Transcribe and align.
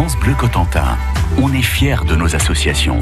France 0.00 0.16
Bleu 0.20 0.34
Cotentin, 0.34 0.96
on 1.42 1.52
est 1.52 1.60
fiers 1.60 2.04
de 2.06 2.14
nos 2.14 2.36
associations. 2.36 3.00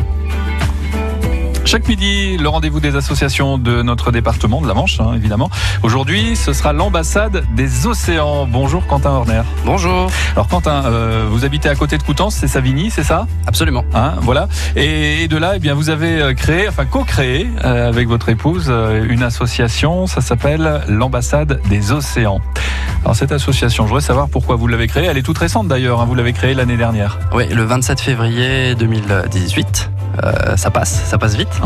Chaque 1.67 1.89
midi, 1.89 2.37
le 2.37 2.49
rendez-vous 2.49 2.79
des 2.79 2.95
associations 2.95 3.59
de 3.59 3.83
notre 3.83 4.13
département, 4.13 4.61
de 4.63 4.69
la 4.69 4.75
Manche, 4.75 5.01
hein, 5.01 5.15
évidemment. 5.17 5.51
Aujourd'hui, 5.83 6.37
ce 6.37 6.53
sera 6.53 6.73
l'ambassade 6.73 7.43
des 7.57 7.89
océans. 7.89 8.47
Bonjour 8.47 8.87
Quentin 8.87 9.11
Horner. 9.11 9.43
Bonjour. 9.65 10.09
Alors 10.35 10.47
Quentin, 10.47 10.85
euh, 10.85 11.27
vous 11.29 11.45
habitez 11.45 11.69
à 11.69 11.75
côté 11.75 11.99
de 11.99 12.05
Coutances, 12.05 12.37
c'est 12.37 12.47
Savigny, 12.47 12.93
c'est 12.93 13.03
ça? 13.03 13.27
Absolument. 13.49 13.85
Hein, 13.95 14.15
voilà. 14.21 14.47
Et, 14.77 15.27
de 15.27 15.37
là, 15.37 15.55
eh 15.57 15.59
bien, 15.59 15.75
vous 15.75 15.91
avez 15.91 16.23
euh, 16.23 16.35
créé, 16.35 16.69
enfin 16.69 16.85
co-créé 16.85 17.49
euh, 17.65 17.89
avec 17.89 18.07
votre 18.07 18.29
épouse, 18.29 18.73
une 19.03 19.25
association. 19.25 20.07
Ça 20.07 20.21
s'appelle 20.21 20.83
l'ambassade 20.87 21.61
des 21.69 21.91
océans. 21.91 22.41
Alors 23.03 23.17
cette 23.17 23.33
association, 23.33 23.85
je 23.85 23.89
voudrais 23.89 24.07
savoir 24.07 24.29
pourquoi 24.29 24.55
vous 24.55 24.69
l'avez 24.69 24.87
créée. 24.87 25.07
Elle 25.07 25.19
est 25.19 25.23
toute 25.23 25.39
récente 25.39 25.67
d'ailleurs. 25.67 26.01
Hein, 26.01 26.05
vous 26.07 26.15
l'avez 26.15 26.33
créée 26.33 26.55
l'année 26.55 26.77
dernière. 26.77 27.19
Oui, 27.35 27.49
le 27.49 27.65
27 27.65 28.01
février 28.01 28.77
2018. 28.77 29.91
Euh, 30.25 30.57
ça 30.57 30.71
passe, 30.71 31.05
ça 31.05 31.19
passe 31.19 31.37
vite. 31.37 31.61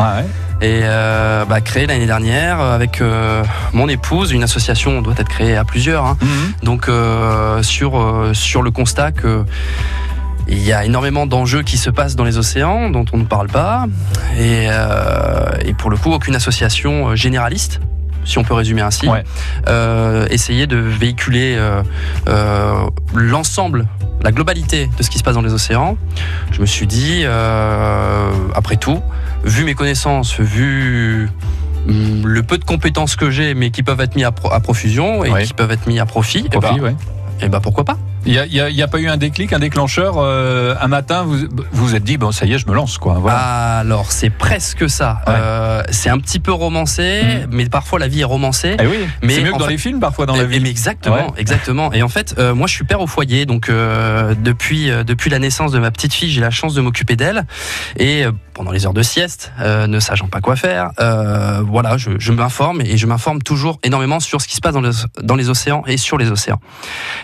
Et 0.63 0.81
euh, 0.83 1.45
bah, 1.47 1.61
créé 1.61 1.87
l'année 1.87 2.07
dernière 2.07 2.61
avec 2.61 3.01
euh, 3.01 3.43
mon 3.73 3.89
épouse, 3.89 4.33
une 4.33 4.43
association 4.43 5.01
doit 5.01 5.15
être 5.17 5.29
créée 5.29 5.57
à 5.57 5.65
plusieurs. 5.65 6.05
Hein. 6.05 6.17
Mhm. 6.21 6.53
Donc 6.63 6.91
sur, 7.63 8.31
sur 8.33 8.63
le 8.63 8.71
constat 8.71 9.13
que 9.13 9.45
il 10.49 10.59
y 10.59 10.73
a 10.73 10.85
énormément 10.85 11.27
d'enjeux 11.27 11.63
qui 11.63 11.79
se 11.79 11.91
passent 11.91 12.17
dans 12.17 12.25
les 12.25 12.37
océans 12.37 12.91
dont 12.91 13.05
on 13.13 13.19
ne 13.19 13.25
parle 13.25 13.49
pas. 13.49 13.87
Et, 14.39 14.67
et 15.65 15.75
pour 15.75 15.91
le 15.91 15.97
coup, 15.97 16.13
aucune 16.13 16.35
association 16.35 17.15
généraliste 17.15 17.81
si 18.25 18.39
on 18.39 18.45
peut 18.45 18.55
résumer 18.55 18.83
ainsi, 18.83 19.09
essayer 20.31 20.67
de 20.67 20.77
véhiculer 20.77 21.59
l'ensemble 23.15 23.87
la 24.23 24.33
globalité 24.33 24.91
de 24.99 25.03
ce 25.03 25.11
qui 25.11 25.19
se 25.19 25.23
passe 25.23 25.35
dans 25.35 25.43
les 25.43 25.53
océans, 25.53 25.97
je 26.53 26.61
me 26.61 26.67
suis 26.67 26.87
dit, 26.87 27.23
euh, 27.25 28.31
après 28.55 28.77
tout, 28.77 29.01
vu 29.45 29.65
mes 29.65 29.75
connaissances, 29.75 30.39
vu 30.39 31.31
mm, 31.87 32.27
le 32.27 32.43
peu 32.43 32.59
de 32.59 32.65
compétences 32.65 33.17
que 33.17 33.31
j'ai, 33.31 33.55
mais 33.55 33.71
qui 33.71 33.83
peuvent 33.83 34.01
être 34.01 34.17
mis 34.17 34.25
à, 34.25 34.33
profusion 34.33 35.25
et 35.25 35.45
qui 35.45 35.55
peuvent 35.55 35.71
être 35.71 35.87
mis 35.87 35.99
à 35.99 36.07
profit, 36.07 36.47
et, 36.53 36.59
bah, 36.59 36.75
et 37.41 37.49
bah 37.49 37.61
pourquoi 37.63 37.85
pas? 37.85 37.99
Il 38.27 38.33
n'y 38.51 38.83
a, 38.83 38.89
pas 38.89 38.99
eu 38.99 39.09
un 39.09 39.17
déclic, 39.17 39.53
un 39.53 39.59
déclencheur 39.59 40.15
euh, 40.19 40.75
Un 40.81 40.89
matin, 40.89 41.25
vous 41.25 41.47
vous 41.73 41.95
êtes 41.95 42.05
dit, 42.05 42.17
bon, 42.17 42.33
ça 42.33 42.47
y 42.47 42.53
est, 42.53 42.59
je 42.59 42.67
me 42.67 42.75
lance, 42.75 42.99
quoi. 42.99 43.21
Alors, 43.31 44.13
c'est 44.13 44.31
presque 44.31 44.89
ça. 44.91 45.23
Euh, 45.29 45.83
c'est 45.91 46.11
un 46.11 46.19
petit 46.19 46.39
peu 46.39 46.53
romancé, 46.53 47.23
mm. 47.23 47.51
mais 47.51 47.67
parfois 47.67 47.99
la 47.99 48.09
vie 48.09 48.21
est 48.21 48.25
romancée. 48.25 48.77
Eh 48.81 48.87
oui, 48.87 48.99
mais 49.23 49.35
c'est 49.35 49.43
mieux 49.43 49.53
que 49.53 49.59
dans 49.59 49.67
les 49.67 49.79
films, 49.79 50.01
parfois, 50.01 50.27
dans 50.27 50.37
la 50.37 50.45
vie. 50.45 50.69
exactement, 50.69 51.35
exactement. 51.37 51.93
Et 51.93 52.03
en 52.03 52.09
fait, 52.09 52.35
euh, 52.39 52.55
moi, 52.55 52.67
je 52.67 52.75
suis 52.75 52.85
père 52.85 53.01
au 53.01 53.07
foyer, 53.07 53.47
donc 53.47 53.71
depuis, 53.71 54.91
depuis 55.07 55.31
la 55.31 55.39
naissance 55.39 55.73
de 55.73 55.79
ma 55.79 55.91
petite 55.91 56.15
fille, 56.15 56.31
j'ai 56.31 56.41
la 56.41 56.51
chance 56.51 56.75
de 56.75 56.81
m'occuper 56.81 57.17
d'elle. 57.17 57.45
Et 57.99 58.25
pendant 58.55 58.73
les 58.73 58.87
heures 58.87 58.95
de 58.95 59.03
sieste, 59.03 59.53
ne 59.61 60.01
sachant 60.01 60.29
pas 60.29 60.41
quoi 60.41 60.57
faire, 60.57 60.91
voilà, 61.67 61.97
je, 61.97 62.11
je 62.19 62.33
m'informe 62.33 62.81
et 62.81 62.97
je 62.97 63.07
m'informe 63.07 63.43
toujours 63.43 63.79
énormément 63.83 64.21
sur 64.21 64.41
ce 64.41 64.49
qui 64.49 64.57
se 64.57 64.61
passe 64.61 64.75
dans 64.75 64.81
les, 64.81 64.91
dans 65.23 65.37
les 65.37 65.49
océans 65.49 65.83
et 65.87 65.97
sur 65.97 66.19
les 66.19 66.31
océans. 66.31 66.61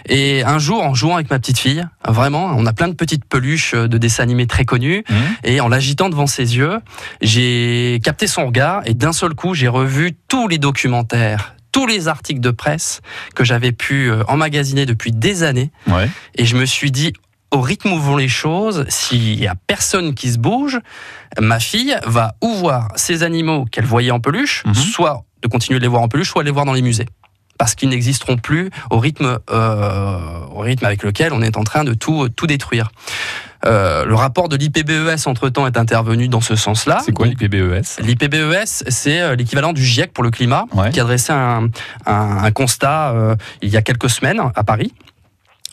Et 0.08 0.42
un 0.44 0.58
jour, 0.58 0.85
en 0.86 0.94
jouant 0.94 1.16
avec 1.16 1.30
ma 1.30 1.38
petite 1.38 1.58
fille. 1.58 1.84
Vraiment, 2.06 2.46
on 2.56 2.64
a 2.66 2.72
plein 2.72 2.88
de 2.88 2.94
petites 2.94 3.24
peluches 3.24 3.74
euh, 3.74 3.88
de 3.88 3.98
dessins 3.98 4.22
animés 4.22 4.46
très 4.46 4.64
connus. 4.64 5.04
Mmh. 5.08 5.14
Et 5.44 5.60
en 5.60 5.68
l'agitant 5.68 6.08
devant 6.08 6.26
ses 6.26 6.56
yeux, 6.56 6.78
j'ai 7.20 8.00
capté 8.02 8.26
son 8.26 8.46
regard 8.46 8.82
et 8.86 8.94
d'un 8.94 9.12
seul 9.12 9.34
coup, 9.34 9.54
j'ai 9.54 9.68
revu 9.68 10.16
tous 10.28 10.48
les 10.48 10.58
documentaires 10.58 11.52
tous 11.72 11.86
les 11.86 12.08
articles 12.08 12.40
de 12.40 12.50
presse 12.50 13.02
que 13.34 13.44
j'avais 13.44 13.70
pu 13.70 14.10
euh, 14.10 14.22
emmagasiner 14.28 14.86
depuis 14.86 15.12
des 15.12 15.42
années. 15.42 15.70
Et 16.34 16.46
je 16.46 16.56
me 16.56 16.64
suis 16.64 16.90
dit, 16.90 17.12
au 17.50 17.60
rythme 17.60 17.92
où 17.92 18.00
vont 18.00 18.16
les 18.16 18.28
choses, 18.28 18.86
s'il 18.88 19.38
y 19.38 19.46
a 19.46 19.54
personne 19.66 20.14
qui 20.14 20.32
se 20.32 20.38
bouge, 20.38 20.80
ma 21.38 21.60
fille 21.60 21.94
va 22.06 22.34
ou 22.40 22.54
voir 22.54 22.88
ces 22.96 23.24
animaux 23.24 23.66
qu'elle 23.66 23.84
voyait 23.84 24.10
en 24.10 24.20
peluche, 24.20 24.64
mmh. 24.64 24.72
soit 24.72 25.26
de 25.42 25.48
continuer 25.48 25.78
de 25.78 25.84
les 25.84 25.88
voir 25.88 26.00
en 26.00 26.08
peluche, 26.08 26.30
soit 26.30 26.44
les 26.44 26.50
voir 26.50 26.64
dans 26.64 26.72
les 26.72 26.80
musées 26.80 27.06
parce 27.59 27.75
qu'ils 27.75 27.89
n'existeront 27.89 28.37
plus 28.37 28.71
au 28.91 28.99
rythme, 28.99 29.39
euh, 29.50 30.19
au 30.55 30.61
rythme 30.61 30.84
avec 30.84 31.03
lequel 31.03 31.33
on 31.33 31.43
est 31.43 31.56
en 31.56 31.65
train 31.65 31.84
de 31.84 31.94
tout, 31.94 32.28
tout 32.28 32.47
détruire. 32.47 32.91
Euh, 33.65 34.05
le 34.05 34.15
rapport 34.15 34.49
de 34.49 34.56
l'IPBES 34.56 35.27
entre-temps 35.27 35.67
est 35.67 35.77
intervenu 35.77 36.28
dans 36.28 36.41
ce 36.41 36.55
sens-là. 36.55 37.00
C'est 37.05 37.12
quoi 37.12 37.27
l'IPBES? 37.27 38.00
L'IPBES, 38.00 38.84
c'est 38.89 39.21
euh, 39.21 39.34
l'équivalent 39.34 39.72
du 39.72 39.83
GIEC 39.83 40.12
pour 40.12 40.22
le 40.22 40.31
climat, 40.31 40.67
qui 40.93 41.00
a 41.00 41.05
dressé 41.05 41.33
un, 41.33 41.69
un, 42.06 42.50
constat 42.53 43.37
il 43.62 43.69
y 43.71 43.77
a 43.77 43.83
quelques 43.83 44.11
semaines 44.11 44.41
à 44.55 44.62
Paris 44.62 44.93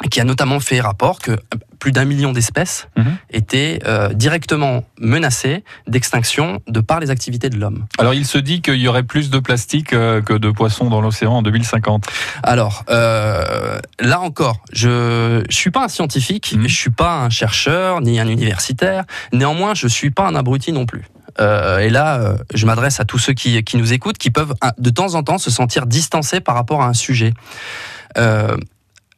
qui 0.09 0.20
a 0.20 0.24
notamment 0.24 0.59
fait 0.59 0.81
rapport 0.81 1.20
que 1.20 1.38
plus 1.80 1.92
d'un 1.92 2.06
million 2.06 2.31
d'espèces 2.31 2.88
mhm. 2.98 3.18
étaient 3.30 3.80
euh, 3.86 4.14
directement 4.14 4.86
menacées 5.00 5.64
d'extinction 5.88 6.62
de 6.68 6.80
par 6.80 7.00
les 7.00 7.09
activités 7.09 7.50
de 7.50 7.58
l'homme. 7.58 7.86
Alors 8.00 8.14
il 8.14 8.26
se 8.26 8.38
dit 8.38 8.62
qu'il 8.62 8.78
y 8.78 8.88
aurait 8.88 9.03
plus 9.03 9.30
de 9.30 9.40
plastique 9.40 9.94
euh, 9.94 10.22
que 10.22 10.34
de 10.34 10.50
poissons 10.50 10.90
dans 10.90 11.02
l'océan 11.02 11.34
en 11.34 11.42
2050. 11.42 12.06
Alors 12.42 12.86
euh, 12.90 13.80
là 14.00 14.22
encore, 14.22 14.62
je 14.72 15.40
ne 15.40 15.52
suis 15.52 15.72
pas 15.72 15.86
un 15.86 15.88
scientifique, 15.90 16.50
je 16.52 16.58
mhm. 16.58 16.68
je 16.68 16.76
suis 16.76 16.90
pas 16.90 17.20
un 17.20 17.30
chercheur 17.30 18.02
ni 18.02 18.20
un 18.20 18.28
universitaire. 18.28 19.03
Néanmoins, 19.32 19.74
je 19.74 19.88
suis 19.88 20.09
pas 20.09 20.26
un 20.26 20.36
abruti 20.36 20.72
non 20.72 20.86
plus. 20.86 21.03
et 21.40 21.90
là, 21.90 22.36
je 22.53 22.66
m'adresse 22.66 23.00
à 23.00 23.06
tous 23.06 23.20
ceux 23.20 23.34
qui, 23.34 23.64
qui, 23.64 23.78
nous 23.78 23.92
écoutent, 23.92 24.18
qui 24.18 24.32
peuvent 24.32 24.53
de 24.78 24.90
temps 24.90 25.16
en 25.16 25.24
temps 25.24 25.38
se 25.38 25.52
sentir 25.52 25.86
distancés 25.86 26.40
par 26.40 26.56
rapport 26.56 26.82
à 26.82 26.88
un 26.88 26.94
sujet 26.94 27.34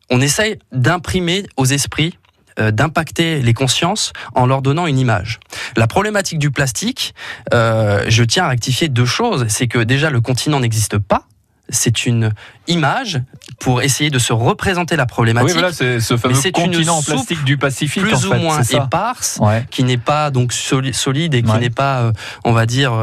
on 0.09 0.21
essaye 0.21 0.59
d'imprimer 0.71 1.45
aux 1.57 1.65
esprits 1.65 2.17
euh, 2.57 2.71
d'impacter 2.71 3.41
les 3.41 3.53
consciences 3.53 4.13
en 4.33 4.45
leur 4.45 4.61
donnant 4.61 4.87
une 4.87 4.97
image. 4.97 5.41
La 5.75 5.87
problématique 5.87 6.39
du 6.39 6.51
plastique, 6.51 7.13
euh, 7.53 8.05
je 8.07 8.23
tiens 8.23 8.45
à 8.45 8.47
rectifier 8.47 8.87
deux 8.87 9.05
choses. 9.05 9.45
C'est 9.49 9.67
que 9.67 9.79
déjà 9.79 10.09
le 10.09 10.21
continent 10.21 10.61
n'existe 10.61 10.97
pas. 10.97 11.23
C'est 11.67 12.05
une 12.05 12.31
image 12.67 13.21
pour 13.59 13.81
essayer 13.81 14.09
de 14.09 14.19
se 14.19 14.31
représenter 14.31 14.95
la 14.95 15.05
problématique. 15.05 15.49
Oui, 15.49 15.53
voilà, 15.53 15.73
c'est 15.73 15.99
ce 15.99 16.15
fameux 16.15 16.39
continent 16.53 16.99
en 16.99 17.03
plastique 17.03 17.43
du 17.43 17.57
Pacifique, 17.57 18.03
plus 18.03 18.25
ou 18.25 18.33
moins 18.35 18.61
éparse, 18.61 19.41
qui 19.69 19.83
n'est 19.83 19.97
pas 19.97 20.31
donc 20.31 20.53
solide 20.53 21.33
et 21.33 21.43
qui 21.43 21.57
n'est 21.57 21.69
pas, 21.69 22.03
euh, 22.03 22.13
on 22.45 22.53
va 22.53 22.65
dire, 22.65 22.93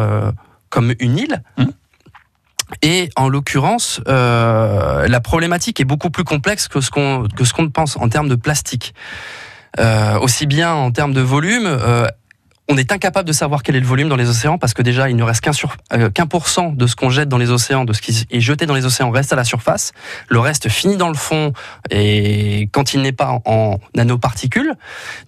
comme 0.71 0.95
une 0.99 1.19
île. 1.19 1.43
Hum. 1.59 1.73
Et 2.81 3.11
en 3.17 3.29
l'occurrence, 3.29 4.01
euh, 4.09 5.07
la 5.07 5.21
problématique 5.21 5.81
est 5.81 5.85
beaucoup 5.85 6.11
plus 6.11 6.25
complexe 6.25 6.69
que 6.69 6.81
ce 6.81 6.91
qu'on 6.91 7.27
que 7.37 7.45
ce 7.45 7.53
qu'on 7.53 7.69
pense 7.69 7.97
en 7.97 8.09
termes 8.09 8.29
de 8.29 8.35
plastique. 8.35 8.95
Euh, 9.79 10.19
aussi 10.19 10.47
bien 10.47 10.73
en 10.73 10.91
termes 10.91 11.15
de 11.15 11.21
volume, 11.21 11.67
euh, 11.67 12.07
on 12.69 12.77
est 12.77 12.93
incapable 12.93 13.27
de 13.27 13.33
savoir 13.33 13.63
quel 13.63 13.75
est 13.77 13.81
le 13.81 13.87
volume 13.87 14.09
dans 14.09 14.17
les 14.17 14.29
océans 14.29 14.57
parce 14.59 14.73
que 14.75 14.83
déjà 14.83 15.11
il 15.11 15.17
ne 15.17 15.23
reste 15.23 15.43
qu'un 16.15 16.27
pour 16.27 16.49
cent 16.49 16.71
de 16.71 16.87
ce 16.87 16.95
qu'on 16.95 17.11
jette 17.11 17.29
dans 17.29 17.39
les 17.39 17.51
océans, 17.51 17.85
de 17.85 17.93
ce 17.93 18.01
qui 18.01 18.27
est 18.31 18.41
jeté 18.41 18.67
dans 18.67 18.75
les 18.75 18.87
océans 18.87 19.11
reste 19.11 19.33
à 19.33 19.37
la 19.37 19.45
surface. 19.45 19.93
Le 20.29 20.39
reste 20.39 20.69
finit 20.69 20.97
dans 20.97 21.09
le 21.09 21.15
fond 21.15 21.53
et 21.91 22.69
quand 22.73 22.95
il 22.95 23.03
n'est 23.03 23.13
pas 23.13 23.41
en 23.45 23.79
nanoparticules. 23.95 24.75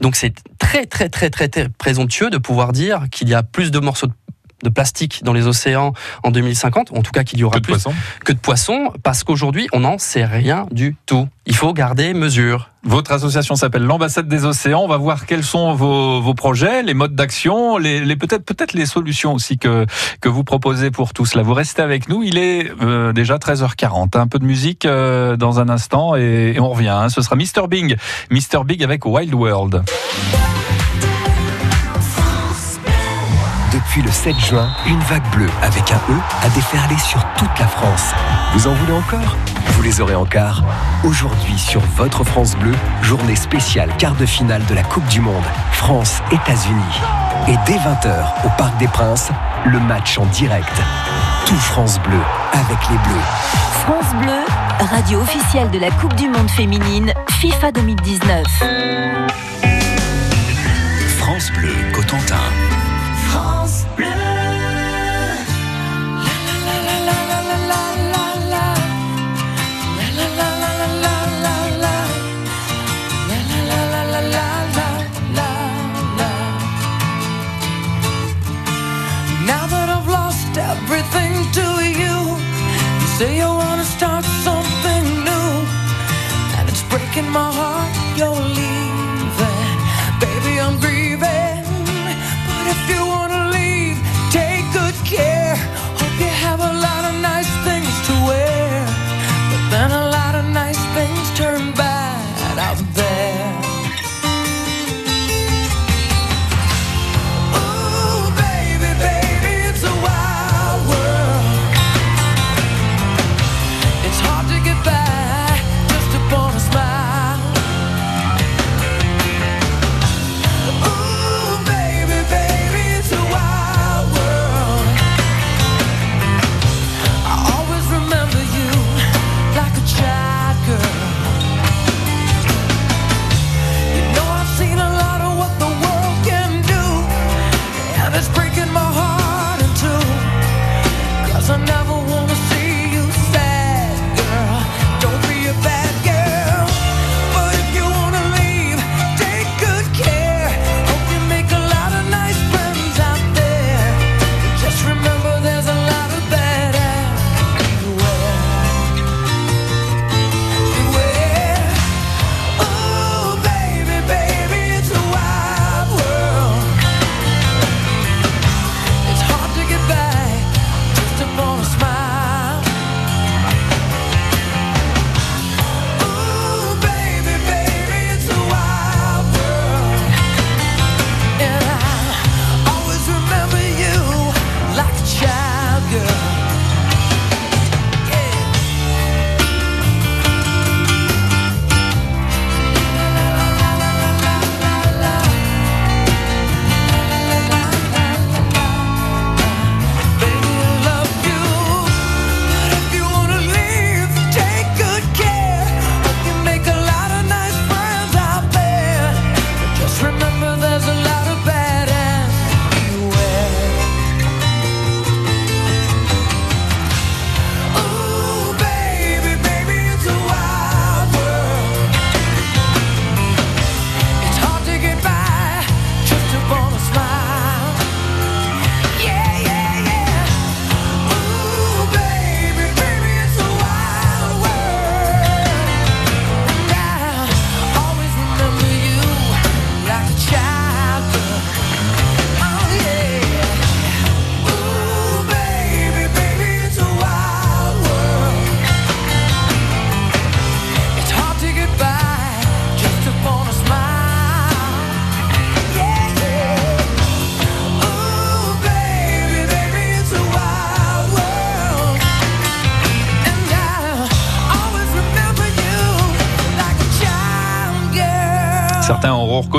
Donc 0.00 0.16
c'est 0.16 0.34
très 0.58 0.86
très 0.86 1.08
très 1.08 1.30
très 1.30 1.48
présomptueux 1.68 2.30
de 2.30 2.38
pouvoir 2.38 2.72
dire 2.72 3.04
qu'il 3.10 3.28
y 3.28 3.34
a 3.34 3.42
plus 3.42 3.70
de 3.70 3.78
morceaux 3.78 4.06
de 4.06 4.14
de 4.64 4.68
plastique 4.68 5.22
dans 5.22 5.32
les 5.32 5.46
océans 5.46 5.92
en 6.24 6.32
2050, 6.32 6.92
en 6.92 7.02
tout 7.02 7.12
cas 7.12 7.22
qu'il 7.22 7.38
y 7.38 7.44
aura 7.44 7.60
plus 7.60 7.86
que 8.24 8.32
de 8.32 8.38
poissons, 8.38 8.92
parce 9.04 9.22
qu'aujourd'hui, 9.22 9.68
on 9.72 9.80
n'en 9.80 9.98
sait 9.98 10.24
rien 10.24 10.66
du 10.72 10.96
tout. 11.06 11.28
Il 11.46 11.54
faut 11.54 11.72
garder 11.72 12.14
mesure. 12.14 12.70
Votre 12.84 13.12
association 13.12 13.54
s'appelle 13.54 13.84
l'ambassade 13.84 14.28
des 14.28 14.44
océans. 14.44 14.80
On 14.82 14.88
va 14.88 14.96
voir 14.96 15.26
quels 15.26 15.44
sont 15.44 15.74
vos, 15.74 16.34
projets, 16.34 16.82
les 16.82 16.94
modes 16.94 17.14
d'action, 17.14 17.76
les, 17.78 18.16
peut-être 18.16 18.44
peut-être 18.44 18.72
les 18.72 18.86
solutions 18.86 19.34
aussi 19.34 19.58
que 19.58 19.86
que 20.20 20.28
vous 20.28 20.44
proposez 20.44 20.90
pour 20.90 21.12
tout 21.12 21.26
cela. 21.26 21.42
Vous 21.42 21.54
restez 21.54 21.82
avec 21.82 22.08
nous. 22.08 22.22
Il 22.22 22.38
est 22.38 22.70
euh, 22.82 23.12
déjà 23.12 23.36
13h40. 23.36 24.18
Un 24.18 24.26
peu 24.26 24.38
de 24.38 24.44
musique 24.44 24.86
euh, 24.86 25.36
dans 25.36 25.60
un 25.60 25.68
instant 25.68 26.16
et, 26.16 26.56
on 26.58 26.70
revient. 26.70 26.88
Hein. 26.88 27.08
Ce 27.08 27.20
sera 27.20 27.36
Mr 27.36 27.68
Big, 27.68 27.96
Mr 28.30 28.64
Big 28.64 28.82
avec 28.82 29.04
Wild 29.06 29.34
World. 29.34 29.82
Depuis 33.94 34.08
le 34.08 34.12
7 34.12 34.40
juin, 34.40 34.68
une 34.88 34.98
vague 35.02 35.22
bleue 35.30 35.50
avec 35.62 35.92
un 35.92 36.00
E 36.10 36.16
a 36.42 36.48
déferlé 36.48 36.98
sur 36.98 37.24
toute 37.36 37.56
la 37.60 37.68
France. 37.68 38.12
Vous 38.52 38.66
en 38.66 38.74
voulez 38.74 38.92
encore? 38.92 39.36
Vous 39.68 39.82
les 39.82 40.00
aurez 40.00 40.16
en 40.16 40.24
quart. 40.24 40.64
Aujourd'hui 41.04 41.56
sur 41.56 41.80
votre 41.94 42.24
France 42.24 42.56
Bleu, 42.56 42.72
journée 43.02 43.36
spéciale 43.36 43.90
quart 43.96 44.16
de 44.16 44.26
finale 44.26 44.66
de 44.66 44.74
la 44.74 44.82
Coupe 44.82 45.06
du 45.06 45.20
Monde, 45.20 45.44
France-États-Unis. 45.70 47.00
Et 47.46 47.54
dès 47.66 47.76
20h 47.76 48.44
au 48.44 48.48
Parc 48.58 48.76
des 48.78 48.88
Princes, 48.88 49.30
le 49.64 49.78
match 49.78 50.18
en 50.18 50.26
direct. 50.26 50.74
Tout 51.46 51.54
France 51.54 52.00
Bleu 52.00 52.20
avec 52.52 52.78
les 52.90 52.96
Bleus. 52.96 53.24
France 53.84 54.12
Bleu, 54.20 54.88
radio 54.90 55.20
officielle 55.20 55.70
de 55.70 55.78
la 55.78 55.92
Coupe 55.92 56.14
du 56.14 56.28
Monde 56.28 56.50
féminine 56.50 57.12
FIFA 57.30 57.70
2019. 57.70 58.44
France 61.16 61.52
Bleu 61.52 61.76
Cotentin. 61.92 62.73
Say 83.18 83.36
you 83.36 83.46
wanna 83.46 83.84
start 83.84 84.24
something 84.42 85.04
new, 85.28 85.50
and 86.56 86.68
it's 86.68 86.82
breaking 86.90 87.30
my 87.30 87.52
heart 87.52 87.73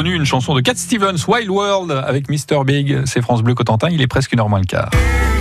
une 0.03 0.25
chanson 0.25 0.53
de 0.53 0.61
Cat 0.61 0.75
Stevens, 0.75 1.25
Wild 1.27 1.49
World, 1.49 1.91
avec 1.91 2.29
Mr. 2.29 2.63
Big. 2.65 3.01
C'est 3.05 3.21
France 3.21 3.41
Bleu 3.41 3.55
Cotentin, 3.55 3.87
il 3.89 4.01
est 4.01 4.07
presque 4.07 4.33
une 4.33 4.39
heure 4.39 4.49
moins 4.49 4.59
le 4.59 4.65
quart. 4.65 4.89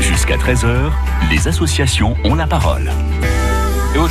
Jusqu'à 0.00 0.36
13h, 0.36 0.90
les 1.30 1.48
associations 1.48 2.14
ont 2.24 2.36
la 2.36 2.46
parole. 2.46 2.90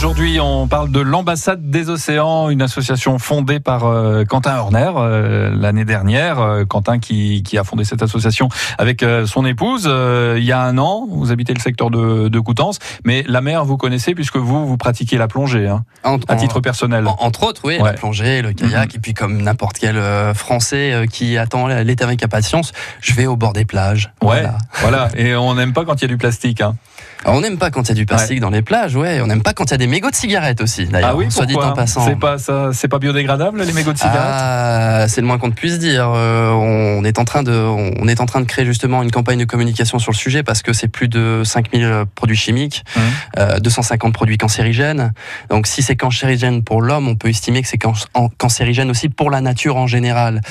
Aujourd'hui, 0.03 0.37
on 0.41 0.67
parle 0.67 0.91
de 0.91 0.99
l'ambassade 0.99 1.69
des 1.69 1.89
océans, 1.89 2.49
une 2.49 2.61
association 2.61 3.19
fondée 3.19 3.61
par 3.61 3.85
euh, 3.85 4.25
Quentin 4.25 4.57
Horner 4.57 4.91
euh, 4.97 5.49
l'année 5.57 5.85
dernière. 5.85 6.41
Euh, 6.41 6.65
Quentin 6.65 6.99
qui, 6.99 7.41
qui 7.41 7.57
a 7.57 7.63
fondé 7.63 7.85
cette 7.85 8.03
association 8.03 8.49
avec 8.77 9.05
son 9.25 9.45
épouse 9.45 9.85
il 9.89 10.43
y 10.43 10.51
a 10.51 10.59
un 10.61 10.77
an. 10.77 11.07
Vous 11.09 11.31
habitez 11.31 11.53
le 11.53 11.61
secteur 11.61 11.89
de, 11.89 12.27
de 12.27 12.39
Coutances, 12.41 12.79
mais 13.05 13.23
la 13.27 13.39
mer, 13.39 13.63
vous 13.63 13.77
connaissez 13.77 14.13
puisque 14.13 14.35
vous, 14.35 14.67
vous 14.67 14.75
pratiquez 14.75 15.17
la 15.17 15.29
plongée, 15.29 15.69
hein, 15.69 15.85
à 16.27 16.35
titre 16.35 16.59
personnel. 16.59 17.07
En- 17.07 17.15
entre 17.19 17.43
autres, 17.43 17.61
oui, 17.63 17.77
Ouais. 17.79 17.91
la 17.91 17.93
plongée, 17.93 18.41
le 18.41 18.51
kayak, 18.51 18.95
et 18.95 18.99
puis 18.99 19.13
comme 19.13 19.41
n'importe 19.41 19.77
quel 19.79 19.95
Français 20.35 21.05
qui 21.09 21.37
attend 21.37 21.67
l'été 21.67 22.03
avec 22.03 22.21
impatience, 22.23 22.73
je 22.99 23.13
vais 23.13 23.25
au 23.25 23.37
bord 23.37 23.53
des 23.53 23.63
plages. 23.63 24.11
Ouais, 24.21 24.41
Voilà. 24.41 24.57
voilà. 24.81 25.09
Et 25.15 25.33
on 25.33 25.55
n'aime 25.55 25.71
pas 25.71 25.85
quand 25.85 25.95
il 25.95 26.01
y 26.01 26.05
a 26.05 26.09
du 26.09 26.17
plastique. 26.17 26.59
Hein. 26.59 26.75
Alors, 27.25 27.37
on 27.37 27.41
n'aime 27.41 27.57
pas 27.57 27.71
quand 27.71 27.83
il 27.83 27.89
y 27.89 27.91
a 27.91 27.95
du 27.95 28.05
plastique 28.05 28.39
dans 28.39 28.49
les 28.49 28.61
plages, 28.61 28.95
ouais. 28.95 29.21
On 29.21 29.27
n'aime 29.27 29.41
pas 29.43 29.53
quand 29.53 29.65
il 29.65 29.71
y 29.71 29.73
a 29.73 29.77
des 29.77 29.87
mégots 29.87 30.09
de 30.09 30.15
cigarettes 30.15 30.61
aussi, 30.61 30.85
d'ailleurs. 30.85 31.11
Ah 31.13 31.15
oui, 31.15 31.31
soit 31.31 31.45
dit 31.45 31.55
en 31.55 31.71
passant. 31.73 32.05
C'est 32.05 32.19
pas 32.19 32.37
ça, 32.37 32.71
c'est 32.73 32.87
pas 32.87 32.99
biodégradable 32.99 33.61
les 33.63 33.71
mégots 33.73 33.93
de 33.93 33.97
cigarettes? 33.97 34.19
Ah, 34.21 35.05
c'est 35.07 35.21
le 35.21 35.27
moins 35.27 35.37
qu'on 35.37 35.51
puisse 35.51 35.79
dire. 35.79 36.11
Euh, 36.13 36.49
on 36.51 37.03
est 37.05 37.19
en 37.19 37.25
train 37.25 37.43
de, 37.43 37.53
on 37.53 38.07
est 38.07 38.19
en 38.19 38.25
train 38.25 38.41
de 38.41 38.45
créer 38.45 38.65
justement 38.65 39.01
une 39.03 39.11
campagne 39.11 39.39
de 39.39 39.45
communication 39.45 39.99
sur 39.99 40.11
le 40.11 40.17
sujet 40.17 40.43
parce 40.43 40.61
que 40.61 40.73
c'est 40.73 40.87
plus 40.87 41.07
de 41.07 41.43
5000 41.45 42.03
produits 42.15 42.35
chimiques, 42.37 42.83
Mmh. 42.95 42.99
euh, 43.39 43.59
250 43.59 44.13
produits 44.13 44.37
cancérigènes. 44.37 45.13
Donc, 45.49 45.67
si 45.67 45.81
c'est 45.81 45.95
cancérigène 45.95 46.63
pour 46.63 46.81
l'homme, 46.81 47.07
on 47.07 47.15
peut 47.15 47.29
estimer 47.29 47.61
que 47.61 47.67
c'est 47.67 47.77
can- 47.77 47.93
cancérigène 48.37 48.89
aussi 48.89 49.09
pour 49.09 49.29
la 49.31 49.41
nature 49.41 49.77
en 49.77 49.87
général. 49.87 50.41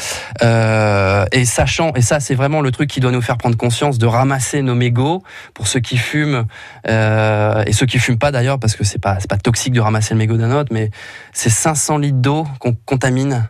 Euh, 0.42 1.24
et 1.32 1.44
sachant, 1.44 1.92
et 1.94 2.02
ça, 2.02 2.20
c'est 2.20 2.34
vraiment 2.34 2.60
le 2.60 2.70
truc 2.70 2.88
qui 2.90 3.00
doit 3.00 3.10
nous 3.12 3.20
faire 3.22 3.36
prendre 3.36 3.56
conscience 3.56 3.98
de 3.98 4.06
ramasser 4.06 4.62
nos 4.62 4.74
mégots 4.74 5.22
pour 5.54 5.66
ceux 5.66 5.80
qui 5.80 5.96
fument 5.98 6.44
euh, 6.88 7.62
et 7.66 7.72
ceux 7.72 7.86
qui 7.86 7.98
fument 7.98 8.18
pas 8.18 8.32
d'ailleurs 8.32 8.58
parce 8.58 8.76
que 8.76 8.84
c'est 8.84 8.98
pas, 8.98 9.18
c'est 9.20 9.28
pas 9.28 9.38
toxique 9.38 9.72
de 9.72 9.80
ramasser 9.80 10.14
le 10.14 10.18
mégot 10.18 10.36
d'un 10.36 10.52
autre, 10.52 10.72
mais 10.72 10.90
c'est 11.32 11.50
500 11.50 11.98
litres 11.98 12.18
d'eau 12.18 12.46
qu'on 12.58 12.74
contamine 12.74 13.48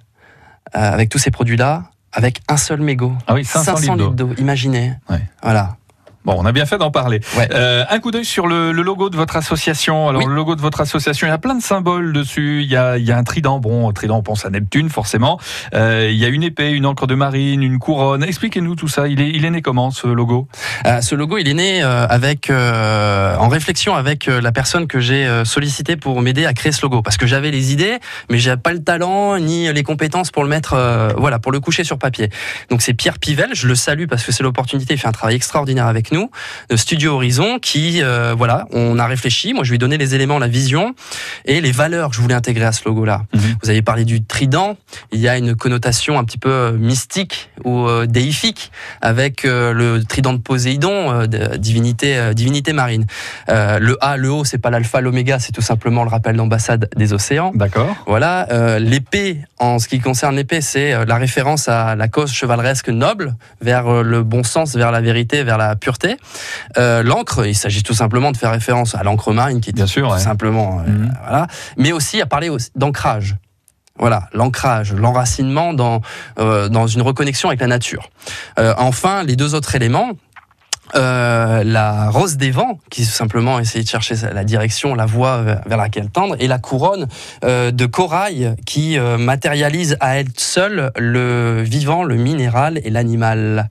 euh, 0.75 0.79
avec 0.79 1.09
tous 1.09 1.19
ces 1.19 1.31
produits-là, 1.31 1.85
avec 2.13 2.41
un 2.49 2.57
seul 2.57 2.81
mégot. 2.81 3.15
Ah 3.27 3.35
oui, 3.35 3.45
500, 3.45 3.77
litres 3.77 3.97
d'eau. 3.97 4.11
d'eau, 4.11 4.35
imaginez. 4.39 4.95
Ouais. 5.09 5.21
Voilà. 5.43 5.77
Bon, 6.25 6.35
on 6.39 6.45
a 6.47 6.53
bien 6.53 6.67
fait 6.67 6.79
d'en 6.79 6.91
parler. 6.91 7.21
Ouais. 7.37 7.49
Euh, 7.53 7.85
un 7.91 7.99
coup 7.99 8.11
d'œil 8.11 8.25
sur 8.25 8.47
le, 8.47 8.73
le 8.73 8.83
logo 8.83 9.11
de 9.11 9.17
votre 9.17 9.37
association. 9.37 10.09
Alors, 10.09 10.23
Oui. 10.23 10.29
le 10.29 10.35
logo 10.35 10.55
de 10.55 10.61
votre 10.61 10.81
association, 10.81 11.27
il 11.27 11.31
y 11.31 11.33
a 11.33 11.39
plein 11.39 11.55
de 11.57 11.63
symboles 11.63 12.13
dessus. 12.13 12.63
Il 12.63 12.71
y 12.71 12.77
a, 12.77 12.97
il 12.99 13.05
y 13.05 13.11
a 13.13 13.17
un 13.19 13.25
trident. 13.25 13.59
Bon, 13.59 13.89
un 13.89 13.93
trident, 13.93 14.19
on 14.19 14.23
pense 14.23 14.45
à 14.47 14.51
Neptune, 14.51 14.89
forcément. 14.89 15.41
Euh, 15.75 16.09
il 16.11 16.17
y 16.19 16.25
a 16.25 16.29
une 16.29 16.43
épée, 16.43 16.71
une 16.71 16.87
encre 16.87 17.07
de 17.07 17.15
marine, 17.15 17.63
une 17.63 17.79
couronne. 17.79 18.23
Expliquez-nous 18.23 18.77
tout 18.77 18.89
ça. 18.89 19.09
Il 19.09 19.21
est, 19.21 19.31
il 19.31 19.45
est 19.45 19.51
né 19.51 19.63
comment, 19.63 19.91
ce 19.91 20.07
logo? 20.07 20.47
Euh, 20.87 21.01
ce 21.01 21.15
logo, 21.15 21.39
il 21.39 21.49
est 21.49 21.55
né 21.55 21.83
euh, 21.83 22.07
avec, 22.09 22.51
euh, 22.51 23.35
en 23.37 23.49
réflexion 23.49 23.95
avec 23.95 24.29
euh, 24.29 24.41
la 24.41 24.53
personne 24.53 24.87
que 24.87 25.01
j'ai 25.01 25.27
euh, 25.27 25.45
sollicité 25.45 25.97
pour 25.97 26.21
m'aider 26.23 26.47
à 26.47 26.53
créer 26.55 26.73
ce 26.73 26.83
logo. 26.83 27.03
Parce 27.03 27.17
que 27.17 27.27
j'avais 27.27 27.51
les 27.51 27.73
idées, 27.73 27.99
mais 28.31 28.39
j'avais 28.39 28.61
pas 28.61 28.73
le 28.73 28.83
talent 28.83 29.39
ni 29.39 29.73
les 29.73 29.83
compétences 29.83 30.31
pour 30.31 30.45
le 30.45 30.49
mettre, 30.49 30.75
euh, 30.75 31.13
voilà, 31.17 31.39
pour 31.39 31.51
le 31.53 31.59
coucher 31.61 31.85
sur 31.85 31.99
papier. 31.99 32.31
Donc 32.71 32.83
c'est 32.83 32.95
Pierre 32.95 33.19
Pivel, 33.19 33.51
je 33.55 33.67
le 33.67 33.75
salue 33.75 34.07
parce 34.09 34.23
que 34.25 34.31
c'est 34.33 34.43
l'opportunité. 34.43 34.95
Il 34.95 34.99
fait 35.01 35.09
un 35.09 35.13
travail 35.13 35.35
extraordinaire 35.37 35.87
avec 35.87 36.12
nous. 36.13 36.23
nous, 36.23 36.31
de 36.71 36.77
Studio 36.77 37.15
Horizon, 37.15 37.59
qui, 37.59 38.03
euh, 38.03 38.35
voilà, 38.37 38.67
on 38.71 38.99
a 38.99 39.07
réfléchi. 39.07 39.53
Moi, 39.55 39.65
je 39.65 39.71
lui 39.71 39.77
ai 39.77 39.79
donné 39.79 39.99
les 39.99 40.15
éléments, 40.15 40.39
la 40.39 40.47
vision 40.47 40.95
et 41.47 41.61
les 41.61 41.73
valeurs 41.73 42.11
que 42.11 42.17
je 42.17 42.21
voulais 42.21 42.35
intégrer 42.35 42.67
à 42.67 42.73
ce 42.73 42.83
logo-là. 42.87 43.23
Mhm. 43.35 43.41
Vous 43.63 43.71
avez 43.71 43.83
parlé 43.83 44.05
du 44.05 44.23
trident. 44.23 44.77
Il 45.11 45.21
y 45.21 45.29
a 45.29 45.37
une 45.37 45.57
connotation 45.57 46.19
un 46.19 46.25
petit 46.25 46.39
peu 46.39 46.51
euh, 46.51 46.73
mystique 46.73 47.51
ou 47.65 47.87
euh, 47.87 48.07
déifique 48.07 48.71
avec 49.01 49.45
euh, 49.45 49.73
le 49.73 50.05
trident 50.05 50.35
de 50.35 50.39
Poséidon, 50.39 51.27
de 51.27 51.57
divinité, 51.57 52.33
divinité 52.35 52.73
marine. 52.73 53.07
Le 53.49 53.97
A, 54.01 54.17
le 54.17 54.31
O, 54.31 54.45
c'est 54.45 54.59
pas 54.59 54.71
l'alpha, 54.71 55.01
l'oméga, 55.01 55.39
c'est 55.39 55.53
tout 55.53 55.63
simplement 55.63 56.05
le 56.05 56.11
rappel 56.11 56.37
d'ambassade 56.37 56.89
des 56.97 57.13
océans. 57.13 57.53
D'accord. 57.55 57.95
Voilà, 58.07 58.79
l'épée, 58.79 59.39
en 59.59 59.79
ce 59.79 59.89
qui 59.89 60.01
concerne 60.01 60.37
l'épée, 60.37 60.61
c'est 60.61 61.07
la 61.07 61.17
référence 61.17 61.69
à 61.69 61.95
la 61.97 62.09
cause 62.09 62.33
chevaleresque 62.33 62.89
noble, 62.89 63.35
vers 63.61 64.03
le 64.03 64.23
bon 64.23 64.43
sens, 64.43 64.75
vers 64.75 64.91
la 64.91 65.01
vérité, 65.01 65.43
vers 65.45 65.59
la 65.59 65.77
pureté. 65.77 66.02
Euh, 66.79 67.03
l'encre, 67.03 67.47
il 67.47 67.55
s'agit 67.55 67.83
tout 67.83 67.95
simplement 67.95 68.33
de 68.33 68.37
faire 68.37 68.51
référence 68.51 68.95
à 68.95 69.03
l'encre 69.03 69.33
marine, 69.33 69.61
qui 69.61 69.71
est 69.71 69.73
Bien 69.73 69.87
sûr, 69.87 70.09
tout 70.09 70.15
ouais. 70.15 70.21
simplement, 70.21 70.81
euh, 70.81 70.91
Mhm. 70.91 71.15
voilà, 71.23 71.47
mais 71.77 71.93
aussi 71.93 72.21
à 72.21 72.27
parler 72.27 72.51
d'ancrage. 72.77 73.37
Voilà, 73.99 74.29
l'ancrage, 74.33 74.93
l'enracinement 74.95 75.75
dans, 75.75 76.01
euh, 76.39 76.69
dans 76.69 76.87
une 76.87 77.03
reconnexion 77.03 77.49
avec 77.51 77.61
la 77.61 77.67
nature. 77.67 78.09
Enfin, 78.59 79.23
les 79.23 79.37
deux 79.37 79.55
autres 79.55 79.75
éléments, 79.75 80.13
euh, 80.95 81.65
la 81.65 82.11
rose 82.11 82.37
des 82.37 82.51
vents, 82.51 82.79
qui 82.91 83.05
simplement 83.05 83.59
essayer 83.59 83.83
de 83.85 83.89
chercher 83.89 84.15
la 84.33 84.45
direction, 84.45 84.95
la 84.95 85.07
voie 85.07 85.43
vers- 85.43 85.77
laquelle 85.77 86.11
tendre, 86.11 86.37
et 86.39 86.49
la 86.49 86.59
couronne 86.59 87.07
euh, 87.45 87.71
de 87.71 87.87
corail 87.87 88.55
qui 88.67 88.99
euh, 88.99 89.17
matérialise 89.17 89.97
à 90.01 90.17
elle 90.17 90.29
seule 90.37 90.91
le 90.97 91.63
vivant, 91.63 92.05
le 92.05 92.17
minéral 92.17 92.81
et 92.85 92.91
l'animal. 92.91 93.71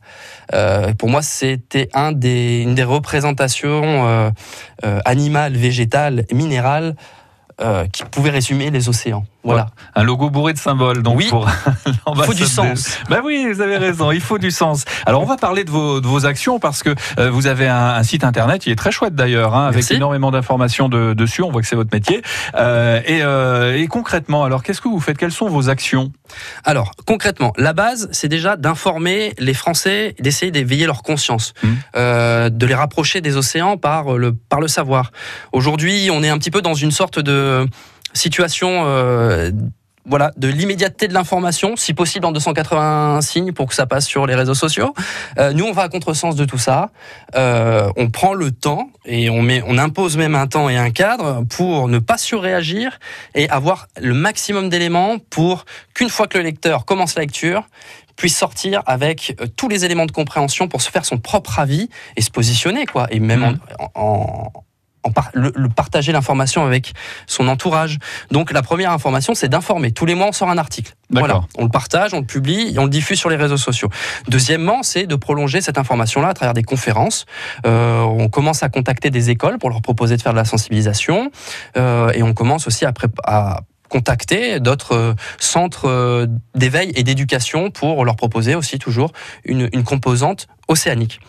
Pour 0.98 1.08
moi, 1.10 1.22
c'était 1.22 1.88
une 1.94 2.14
des 2.20 2.84
représentations 2.84 4.34
animales, 5.06 5.54
végétales, 5.54 6.26
minérales 6.34 6.96
euh, 7.62 7.86
qui 7.88 8.04
pouvait 8.04 8.30
résumer 8.32 8.70
les 8.72 8.90
océans. 8.90 9.26
Voilà. 9.44 9.68
Un 9.96 10.04
logo 10.04 10.30
bourré 10.30 10.54
de 10.54 10.60
symboles, 10.60 11.02
donc 11.02 11.18
Oui. 11.18 11.28
pour 11.30 11.50
Il 12.16 12.24
faut 12.24 12.34
du 12.34 12.46
sens. 12.46 13.00
Ben 13.10 13.22
oui, 13.24 13.48
vous 13.52 13.62
avez 13.62 13.78
raison, 13.78 14.12
il 14.12 14.22
faut 14.22 14.38
du 14.38 14.52
sens. 14.52 14.86
Alors 15.08 15.22
on 15.24 15.26
va 15.26 15.36
parler 15.38 15.64
de 15.64 15.72
vos, 15.72 16.00
de 16.00 16.06
vos 16.06 16.28
actions 16.28 16.60
parce 16.60 16.84
que 16.84 16.94
euh, 17.18 17.32
vous 17.32 17.48
avez 17.48 17.68
un, 17.68 17.76
un 17.96 18.04
site 18.04 18.24
internet, 18.24 18.68
il 18.68 18.72
est 18.72 18.76
très 18.76 18.92
chouette 18.92 19.16
d'ailleurs, 19.16 19.56
hein, 19.56 19.64
avec 19.66 19.78
Merci. 19.78 19.96
énormément 19.96 20.30
d'informations 20.30 20.90
de- 20.90 21.14
dessus, 21.14 21.42
on 21.42 21.50
voit 21.52 21.62
que 21.62 21.68
c'est 21.68 21.76
votre 21.76 21.90
métier. 21.92 22.22
Euh, 22.56 23.02
et, 23.76 23.82
et 23.82 23.88
concrètement, 23.88 24.44
alors 24.44 24.62
qu'est-ce 24.62 24.82
que 24.82 24.88
vous 24.90 25.00
faites? 25.00 25.18
Quelles 25.18 25.32
sont 25.32 25.50
vos 25.50 25.70
actions? 25.70 26.12
Alors, 26.64 26.92
concrètement, 27.08 27.52
la 27.58 27.74
base, 27.74 28.10
c'est 28.12 28.28
déjà 28.28 28.56
d'informer 28.58 29.34
les 29.40 29.54
Français, 29.56 30.16
d'essayer 30.20 30.52
d'éveiller 30.52 30.86
leur 30.86 31.02
conscience, 31.02 31.54
euh, 31.96 32.50
de 32.50 32.66
les 32.68 32.76
rapprocher 32.76 33.22
des 33.22 33.38
océans 33.38 33.78
par 33.78 34.18
le, 34.18 34.34
par 34.34 34.60
le 34.62 34.68
savoir. 34.68 35.12
Aujourd'hui, 35.52 36.10
on 36.12 36.22
est 36.24 36.30
un 36.30 36.38
petit 36.38 36.52
peu 36.52 36.62
dans 36.62 36.74
une 36.76 36.92
sorte 36.92 37.18
de 37.20 37.32
situation... 38.14 38.84
euh, 38.86 39.52
voilà, 40.04 40.32
de 40.36 40.48
l'immédiateté 40.48 41.08
de 41.08 41.14
l'information, 41.14 41.76
si 41.76 41.94
possible 41.94 42.26
en 42.26 42.32
280 42.32 43.22
signes 43.22 43.52
pour 43.54 43.68
que 43.68 43.76
ça 43.76 43.86
passe 43.86 44.08
sur 44.08 44.26
les 44.26 44.34
réseaux 44.34 44.56
sociaux. 44.56 44.96
Euh, 45.38 45.54
nous, 45.54 45.64
on 45.66 45.74
va 45.74 45.84
à 45.84 45.90
contresens 45.90 46.36
de 46.36 46.44
tout 46.44 46.58
ça. 46.58 46.90
Euh, 47.36 47.88
on 47.98 48.10
prend 48.10 48.34
le 48.34 48.50
temps 48.52 48.90
et 49.06 49.30
on, 49.30 49.44
met, 49.44 49.62
on 49.68 49.78
impose 49.78 50.18
même 50.18 50.34
un 50.34 50.48
temps 50.48 50.70
et 50.70 50.76
un 50.76 50.90
cadre 50.90 51.44
pour 51.56 51.88
ne 51.88 52.00
pas 52.00 52.18
surréagir 52.18 52.98
et 53.36 53.48
avoir 53.52 53.90
le 54.02 54.16
maximum 54.16 54.70
d'éléments 54.70 55.20
pour 55.30 55.66
qu'une 55.94 56.10
fois 56.10 56.26
que 56.26 56.40
le 56.40 56.46
lecteur 56.46 56.86
commence 56.86 57.14
la 57.14 57.22
lecture, 57.22 57.68
puisse 58.16 58.36
sortir 58.36 58.82
avec 58.88 59.36
euh, 59.40 59.46
tous 59.56 59.70
les 59.70 59.86
éléments 59.86 60.08
de 60.08 60.12
compréhension 60.12 60.68
pour 60.68 60.82
se 60.82 60.90
faire 60.90 61.06
son 61.06 61.20
propre 61.20 61.60
avis 61.60 61.92
et 62.18 62.22
se 62.24 62.32
positionner, 62.32 62.88
quoi. 62.88 63.06
Et 63.12 63.20
même 63.20 63.60
en, 63.78 63.92
en- 64.02 64.52
en 65.04 65.12
par- 65.12 65.30
le, 65.34 65.52
le 65.56 65.70
partager 65.70 66.12
l'information 66.12 66.66
avec 66.66 66.94
son 67.28 67.48
entourage. 67.48 67.98
Donc 68.32 68.52
la 68.52 68.62
première 68.62 68.92
information, 68.92 69.34
c'est 69.36 69.50
d'informer. 69.50 69.92
Tous 69.92 70.06
les 70.06 70.16
mois, 70.16 70.28
on 70.28 70.32
sort 70.32 70.50
un 70.50 70.58
article. 70.58 70.94
Voilà. 71.10 71.42
On 71.58 71.64
le 71.64 71.70
partage, 71.70 72.14
on 72.14 72.20
le 72.20 72.26
publie, 72.26 72.74
et 72.74 72.80
on 72.80 72.86
le 72.86 72.90
diffuse 72.90 73.20
sur 73.20 73.30
les 73.30 73.36
réseaux 73.36 73.58
sociaux. 73.58 73.90
Deuxièmement, 74.30 74.82
c'est 74.82 75.08
de 75.08 75.16
prolonger 75.16 75.60
cette 75.60 75.78
information-là 75.78 76.30
à 76.30 76.34
travers 76.34 76.54
des 76.54 76.64
conférences. 76.64 77.26
Euh, 77.66 78.00
on 78.00 78.30
commence 78.30 78.64
à 78.64 78.70
contacter 78.70 79.10
des 79.10 79.30
écoles 79.30 79.58
pour 79.58 79.70
leur 79.70 79.82
proposer 79.82 80.16
de 80.16 80.22
faire 80.22 80.32
de 80.32 80.38
la 80.38 80.46
sensibilisation. 80.46 81.32
Euh, 81.76 82.12
et 82.14 82.24
on 82.24 82.34
commence 82.34 82.68
aussi 82.68 82.86
à, 82.86 82.94
à 83.26 83.62
contacter 83.92 84.60
d'autres 84.60 84.96
euh, 84.96 85.14
centres 85.38 85.88
euh, 85.90 86.26
d'éveil 86.56 86.92
et 86.96 87.04
d'éducation 87.04 87.70
pour 87.72 88.06
leur 88.06 88.16
proposer 88.16 88.56
aussi 88.56 88.80
toujours 88.80 89.12
une, 89.44 89.70
une 89.74 89.84
composante 89.84 90.48
océanique. 90.68 91.20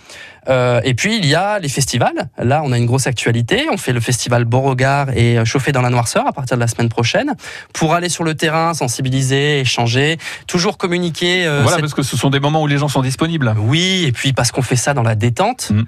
Euh, 0.49 0.81
et 0.85 0.95
puis 0.95 1.17
il 1.19 1.27
y 1.27 1.35
a 1.37 1.59
les 1.61 1.69
festivals. 1.69 2.29
Là, 2.39 2.63
on 2.65 2.73
a 2.73 2.79
une 2.79 2.87
grosse 2.87 3.07
actualité. 3.07 3.67
On 3.73 3.77
fait 3.77 3.93
le 3.93 4.01
festival 4.01 4.45
Beauregard 4.45 5.11
et 5.17 5.45
Chauffé 5.45 5.71
dans 5.73 5.83
la 5.83 5.91
noirceur 5.91 6.27
à 6.27 6.33
partir 6.33 6.57
de 6.57 6.61
la 6.61 6.67
semaine 6.67 6.89
prochaine 6.89 7.35
pour 7.73 7.95
aller 7.95 8.09
sur 8.09 8.25
le 8.25 8.35
terrain, 8.35 8.75
sensibiliser, 8.75 9.61
échanger, 9.61 10.19
toujours 10.49 10.79
communiquer. 10.79 11.47
euh, 11.47 11.61
Voilà, 11.63 11.77
cette- 11.77 11.81
parce 11.83 11.95
que 11.95 12.03
ce 12.03 12.17
sont 12.17 12.31
des 12.31 12.41
moments 12.41 12.63
où 12.63 12.67
les 12.67 12.79
gens 12.79 12.89
sont 12.89 13.03
disponibles. 13.03 13.55
oui, 13.59 14.05
et 14.07 14.13
puis 14.13 14.33
parce 14.33 14.51
qu'on 14.53 14.63
fait 14.63 14.77
ça 14.77 14.95
dans 14.95 15.03
la 15.05 15.15
détente. 15.15 15.71
Mm. 15.71 15.83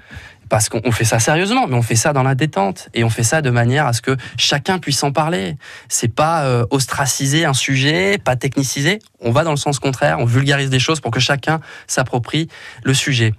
Parce 0.49 0.69
qu'on 0.69 0.81
on 0.83 0.91
fait 0.91 1.05
ça 1.05 1.19
sérieusement, 1.19 1.67
mais 1.67 1.75
on 1.75 1.81
fait 1.81 1.95
ça 1.95 2.13
dans 2.13 2.23
la 2.23 2.35
détente 2.35 2.89
et 2.93 3.03
on 3.03 3.09
fait 3.09 3.23
ça 3.23 3.41
de 3.41 3.49
manière 3.49 3.87
à 3.87 3.93
ce 3.93 4.01
que 4.01 4.15
chacun 4.37 4.79
puisse 4.79 5.01
en 5.03 5.11
parler. 5.11 5.55
C'est 5.89 6.13
pas 6.13 6.45
euh, 6.45 6.65
ostraciser 6.69 7.45
un 7.45 7.53
sujet, 7.53 8.17
pas 8.17 8.35
techniciser. 8.35 8.99
On 9.21 9.31
va 9.31 9.43
dans 9.43 9.51
le 9.51 9.57
sens 9.57 9.79
contraire, 9.79 10.17
on 10.19 10.25
vulgarise 10.25 10.69
des 10.69 10.79
choses 10.79 10.99
pour 10.99 11.11
que 11.11 11.19
chacun 11.19 11.59
s'approprie 11.87 12.47
le 12.83 12.93
sujet. 12.93 13.33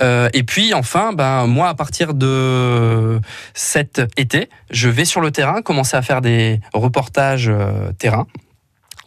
Euh, 0.00 0.28
et 0.34 0.44
puis 0.44 0.72
enfin, 0.74 1.12
ben 1.12 1.46
moi 1.46 1.68
à 1.68 1.74
partir 1.74 2.14
de 2.14 3.20
cet 3.54 4.00
été, 4.16 4.48
je 4.70 4.88
vais 4.88 5.04
sur 5.04 5.20
le 5.20 5.30
terrain 5.30 5.62
commencer 5.62 5.96
à 5.96 6.02
faire 6.02 6.20
des 6.20 6.60
reportages 6.72 7.48
euh, 7.48 7.92
terrain 7.98 8.26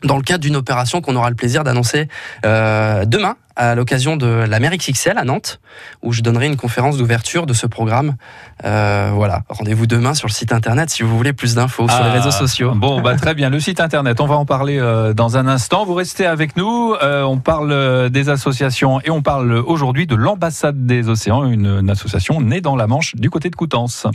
dans 0.03 0.17
le 0.17 0.23
cadre 0.23 0.41
d'une 0.41 0.57
opération 0.57 1.01
qu'on 1.01 1.15
aura 1.15 1.29
le 1.29 1.35
plaisir 1.35 1.63
d'annoncer 1.63 2.07
demain 2.43 3.37
à 3.55 3.75
l'occasion 3.75 4.17
de 4.17 4.27
la 4.27 4.59
mer 4.59 4.71
XXL 4.75 5.17
à 5.17 5.23
Nantes, 5.23 5.59
où 6.01 6.11
je 6.11 6.21
donnerai 6.21 6.47
une 6.47 6.57
conférence 6.57 6.97
d'ouverture 6.97 7.45
de 7.45 7.53
ce 7.53 7.67
programme. 7.67 8.15
Euh, 8.63 9.11
voilà, 9.13 9.43
rendez-vous 9.49 9.87
demain 9.87 10.13
sur 10.13 10.27
le 10.27 10.33
site 10.33 10.51
internet 10.51 10.89
si 10.89 11.03
vous 11.03 11.15
voulez 11.17 11.33
plus 11.33 11.55
d'infos 11.55 11.87
sur 11.87 11.99
les 12.03 12.09
Ah, 12.09 12.13
réseaux 12.13 12.31
sociaux. 12.31 12.73
Bon, 12.75 13.01
bah, 13.01 13.15
très 13.15 13.33
bien. 13.33 13.49
Le 13.49 13.59
site 13.59 13.79
internet, 13.79 14.19
on 14.19 14.27
va 14.27 14.35
en 14.35 14.45
parler 14.45 14.77
euh, 14.79 15.13
dans 15.13 15.37
un 15.37 15.47
instant. 15.47 15.85
Vous 15.85 15.93
restez 15.93 16.25
avec 16.25 16.57
nous. 16.57 16.93
Euh, 17.01 17.23
on 17.23 17.37
parle 17.37 18.09
des 18.09 18.29
associations 18.29 18.99
et 19.01 19.09
on 19.09 19.21
parle 19.21 19.53
aujourd'hui 19.53 20.07
de 20.07 20.15
l'ambassade 20.15 20.85
des 20.85 21.09
océans, 21.09 21.45
une, 21.45 21.79
une 21.81 21.89
association 21.89 22.41
née 22.41 22.61
dans 22.61 22.75
la 22.75 22.87
Manche 22.87 23.15
du 23.15 23.29
côté 23.29 23.49
de 23.49 23.55
Coutances. 23.55 24.07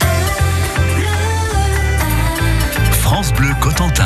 France 3.01 3.33
Bleu 3.33 3.49
Cotentin. 3.59 4.05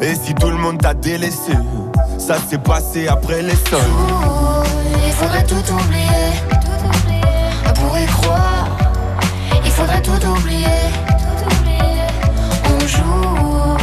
Et 0.00 0.14
si 0.14 0.32
tout 0.34 0.48
le 0.48 0.56
monde 0.56 0.80
t'a 0.80 0.94
délaissé, 0.94 1.52
ça 2.18 2.36
s'est 2.48 2.58
passé 2.58 3.08
après 3.08 3.42
les 3.42 3.56
sols. 3.56 3.80
Il 5.06 5.12
faudrait 5.12 5.44
tout 5.44 5.56
oublier. 5.72 6.32
On 7.66 7.72
pourrait 7.72 8.06
croire, 8.06 8.68
il 9.64 9.70
faudrait 9.70 10.02
tout 10.02 10.24
oublier. 10.26 10.66
On 12.64 12.86
joue, 12.86 13.76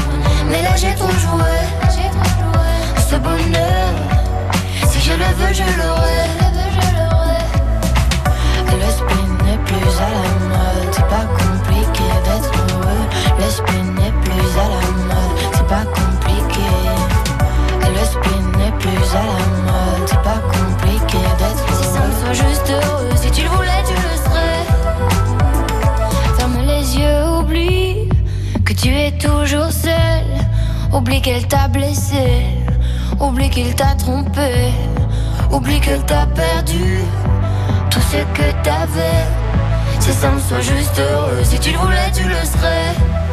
mais 0.50 0.62
là 0.62 0.76
j'ai 0.78 0.96
ton 0.96 1.10
joué. 1.10 1.56
Ce 3.10 3.16
bonheur, 3.18 3.94
si 4.90 5.00
je 5.02 5.12
le 5.12 5.26
veux, 5.38 5.54
je 5.54 5.64
l'aurai. 5.78 6.30
Le 8.72 8.92
spin 8.92 9.26
n'est 9.46 9.58
plus 9.60 9.94
à 10.00 10.10
la 10.10 10.26
mode, 10.50 10.96
pas 11.10 11.26
cool. 11.38 11.45
c'est 20.06 20.22
pas 20.22 20.42
compliqué 20.52 21.18
d'être. 21.38 21.66
Si 21.78 21.88
ça 21.94 22.00
me 22.06 22.12
soit 22.12 22.34
juste 22.34 22.70
heureux, 22.70 23.10
si 23.16 23.32
tu 23.32 23.44
le 23.44 23.50
voulais, 23.50 23.84
tu 23.88 23.94
le 23.94 24.16
serais. 24.24 24.64
Ferme 26.38 26.58
les 26.66 26.98
yeux, 26.98 27.24
oublie 27.40 28.10
que 28.66 28.74
tu 28.74 28.90
es 28.94 29.12
toujours 29.18 29.72
seul. 29.72 30.26
Oublie 30.94 31.22
qu'elle 31.22 31.46
t'a 31.48 31.68
blessé, 31.68 32.46
oublie 33.20 33.50
qu'il 33.50 33.76
t'a 33.76 33.96
trompé, 33.96 34.72
oublie 35.52 35.82
qu'elle 35.82 36.06
t'a 36.06 36.26
perdu 36.26 37.00
tout 37.90 38.00
ce 38.00 38.18
que 38.38 38.52
t'avais. 38.64 39.26
Si 40.00 40.14
ça 40.14 40.32
me 40.32 40.40
soit 40.40 40.62
juste 40.62 40.98
heureux, 40.98 41.44
si 41.44 41.60
tu 41.60 41.72
le 41.72 41.78
voulais, 41.80 42.12
tu 42.14 42.24
le 42.24 42.36
serais. 42.36 43.25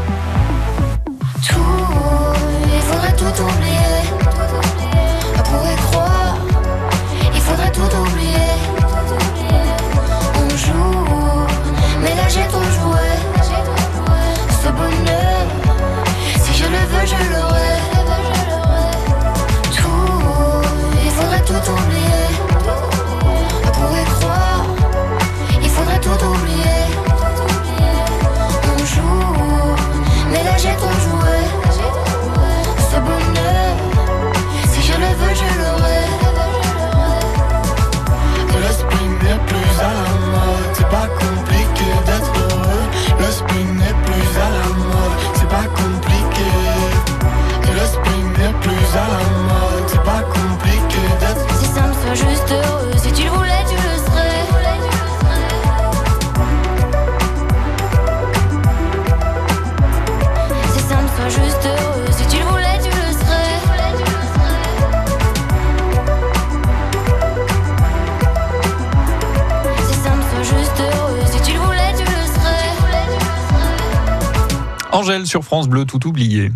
Sur 75.32 75.44
France 75.44 75.66
Bleu, 75.66 75.86
tout 75.86 76.06
oublié. 76.06 76.52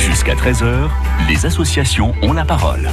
Jusqu'à 0.00 0.34
13h, 0.34 0.88
les 1.28 1.46
associations 1.46 2.16
ont 2.20 2.32
la 2.32 2.44
parole. 2.44 2.90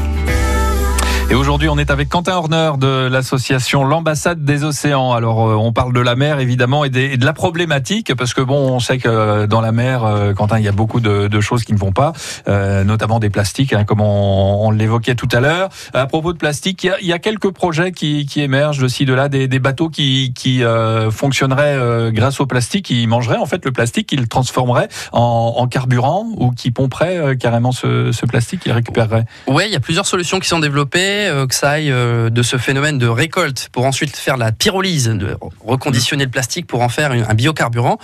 Et 1.32 1.34
aujourd'hui, 1.34 1.70
on 1.70 1.78
est 1.80 1.90
avec 1.90 2.08
Quentin 2.08 2.36
Horner 2.36 2.74
de 2.78 3.08
l'association 3.08 3.84
L'Ambassade 3.84 4.46
des 4.46 4.64
Océans. 4.64 5.14
Alors, 5.14 5.50
euh, 5.50 5.56
on 5.56 5.74
parle 5.74 5.92
de 5.92 6.00
la 6.00 6.16
mer, 6.16 6.40
évidemment, 6.40 6.86
et, 6.86 6.92
des- 6.92 7.06
et 7.14 7.18
de 7.18 7.26
la 7.26 7.34
problématique, 7.34 8.14
parce 8.14 8.36
que 8.36 8.42
bon, 8.42 8.74
on 8.74 8.80
sait 8.80 9.00
que 9.00 9.10
euh, 9.10 9.48
dans 9.48 9.60
la 9.60 9.72
mer, 9.72 10.04
euh, 10.06 10.34
Quentin, 10.34 10.60
il 10.60 10.66
y 10.66 10.68
a 10.68 10.72
beaucoup 10.72 11.00
de, 11.00 11.28
de 11.28 11.42
choses 11.42 11.64
qui 11.64 11.74
ne 11.74 11.80
vont 11.80 11.92
pas, 11.92 12.14
euh, 12.48 12.84
notamment 12.84 13.18
des 13.20 13.32
plastiques, 13.32 13.74
hein, 13.74 13.86
comme 13.86 14.02
on, 14.02 14.68
on 14.68 14.70
l'évoquait 14.70 15.16
tout 15.16 15.28
à 15.32 15.40
l'heure. 15.40 15.70
À 15.96 16.06
propos 16.06 16.32
de 16.32 16.38
plastique, 16.38 16.84
il 16.84 16.88
y 16.88 16.92
a, 16.92 17.02
y 17.02 17.12
a 17.12 17.18
quelques 17.18 17.50
projets 17.52 17.92
qui, 17.92 18.28
qui 18.28 18.42
émergent 18.42 18.80
de 18.80 18.88
ci, 18.88 19.06
de 19.06 19.14
là, 19.16 19.28
des, 19.28 19.48
des 19.48 19.60
bateaux 19.60 19.90
qui, 19.90 20.32
qui 20.36 20.64
euh, 20.64 21.10
fonctionneraient 21.10 21.76
euh, 21.76 22.12
grâce 22.12 22.40
au 22.40 22.46
plastique, 22.46 22.86
qui 22.86 23.08
mangeraient 23.08 23.40
en 23.40 23.48
fait 23.48 23.66
le 23.66 23.72
plastique, 23.72 24.06
qui 24.08 24.16
le 24.16 24.28
transformeraient 24.28 24.90
en, 25.12 25.56
en 25.58 25.68
carburant, 25.68 26.28
ou 26.38 26.52
qui 26.52 26.70
pomperaient 26.70 27.36
carrément 27.36 27.72
ce, 27.72 28.12
ce 28.12 28.28
plastique, 28.28 28.60
qui 28.60 28.72
récupéreraient. 28.72 29.26
Ouais, 29.48 29.66
il 29.68 29.74
y 29.74 29.76
a 29.76 29.80
plusieurs 29.80 30.06
solutions 30.06 30.40
qui 30.40 30.48
sont 30.48 30.60
développées, 30.60 31.14
euh, 31.28 31.47
que 31.47 31.56
ça 31.56 31.71
aille 31.71 31.91
euh, 31.91 32.30
de 32.30 32.43
ce 32.43 32.58
phénomène 32.58 32.97
de 32.97 33.08
récolte 33.08 33.69
pour 33.71 33.86
ensuite 33.86 34.15
faire 34.15 34.38
la 34.38 34.51
pyrolyse, 34.51 35.08
de 35.08 35.38
reconditionner 35.65 36.25
le 36.25 36.32
plastique 36.32 36.67
pour 36.67 36.82
en 36.82 36.89
faire 36.89 37.12
un 37.12 37.34
biocarburant. 37.34 37.97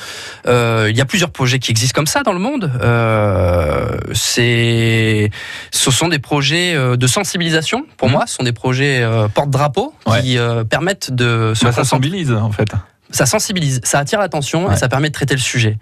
Euh, 0.47 0.87
il 0.89 0.97
y 0.97 1.01
a 1.01 1.05
plusieurs 1.05 1.31
projets 1.31 1.59
qui 1.59 1.71
existent 1.71 1.95
comme 1.95 2.07
ça 2.07 2.23
dans 2.23 2.33
le 2.33 2.39
monde. 2.39 2.71
Euh, 2.81 3.97
c'est, 4.13 5.29
ce 5.71 5.91
sont 5.91 6.07
des 6.07 6.19
projets 6.19 6.75
de 6.97 7.07
sensibilisation. 7.07 7.85
Pour 7.97 8.07
Mhm. 8.07 8.13
moi, 8.13 8.23
ce 8.27 8.35
sont 8.35 8.43
des 8.43 8.53
projets 8.53 9.01
euh, 9.01 9.27
porte-drapeau 9.27 9.93
Ouais. 10.07 10.21
qui 10.21 10.37
permettent 10.69 11.11
de 11.11 11.53
se 11.55 11.63
Bah, 11.65 11.71
ça 11.71 11.81
concentrer- 11.81 11.85
sensibilise 11.85 12.31
en 12.31 12.51
fait. 12.51 12.69
Ça 13.11 13.25
sensibilise, 13.25 13.79
ça 13.83 13.99
attire 13.99 14.19
l'attention 14.19 14.65
Ouais. 14.67 14.73
et 14.73 14.77
ça 14.77 14.87
permet 14.89 15.09
de 15.09 15.13
traiter 15.13 15.33
le 15.35 15.39
sujet. 15.41 15.77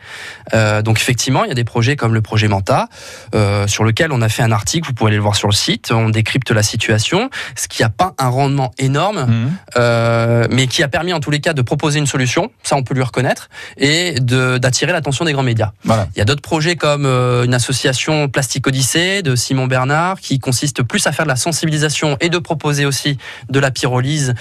Euh, 0.53 0.81
donc 0.81 0.99
effectivement, 0.99 1.43
il 1.43 1.49
y 1.49 1.51
a 1.51 1.55
des 1.55 1.63
projets 1.63 1.95
comme 1.95 2.13
le 2.13 2.21
projet 2.21 2.47
Manta, 2.47 2.87
euh, 3.35 3.67
sur 3.67 3.83
lequel 3.83 4.11
on 4.11 4.21
a 4.21 4.29
fait 4.29 4.43
un 4.43 4.51
article, 4.51 4.87
vous 4.87 4.93
pouvez 4.93 5.09
aller 5.09 5.17
le 5.17 5.21
voir 5.23 5.35
sur 5.35 5.47
le 5.47 5.53
site, 5.53 5.91
on 5.91 6.09
décrypte 6.09 6.51
la 6.51 6.63
situation, 6.63 7.29
ce 7.55 7.67
qui 7.67 7.81
n'a 7.81 7.89
pas 7.89 8.13
un 8.17 8.29
rendement 8.29 8.71
énorme, 8.77 9.25
Mhm. 9.27 9.51
euh, 9.77 10.47
mais 10.51 10.67
qui 10.67 10.83
a 10.83 10.87
permis 10.87 11.13
en 11.13 11.19
tous 11.19 11.31
les 11.31 11.39
cas 11.39 11.53
de 11.53 11.61
proposer 11.61 11.99
une 11.99 12.07
solution, 12.07 12.51
ça 12.63 12.75
on 12.75 12.83
peut 12.83 12.93
lui 12.93 13.03
reconnaître, 13.03 13.49
et 13.77 14.15
de- 14.19 14.57
d'attirer 14.57 14.91
l'attention 14.91 15.25
des 15.25 15.33
grands 15.33 15.43
médias. 15.43 15.71
Voilà. 15.83 16.07
Il 16.15 16.19
y 16.19 16.21
a 16.21 16.25
d'autres 16.25 16.41
projets 16.41 16.75
comme 16.75 17.05
une 17.05 17.53
association 17.53 18.27
Plastique 18.29 18.67
Odyssée 18.67 19.21
de 19.21 19.35
Simon 19.35 19.67
Bernard 19.67 20.19
qui 20.19 20.39
consiste 20.39 20.83
plus 20.83 21.05
à 21.07 21.11
faire 21.11 21.25
de 21.25 21.29
la 21.29 21.35
sensibilisation 21.35 22.17
et 22.21 22.29
de 22.29 22.37
proposer 22.37 22.85
aussi 22.85 23.17
de 23.49 23.59
la 23.59 23.71
pyrolyse 23.71 24.33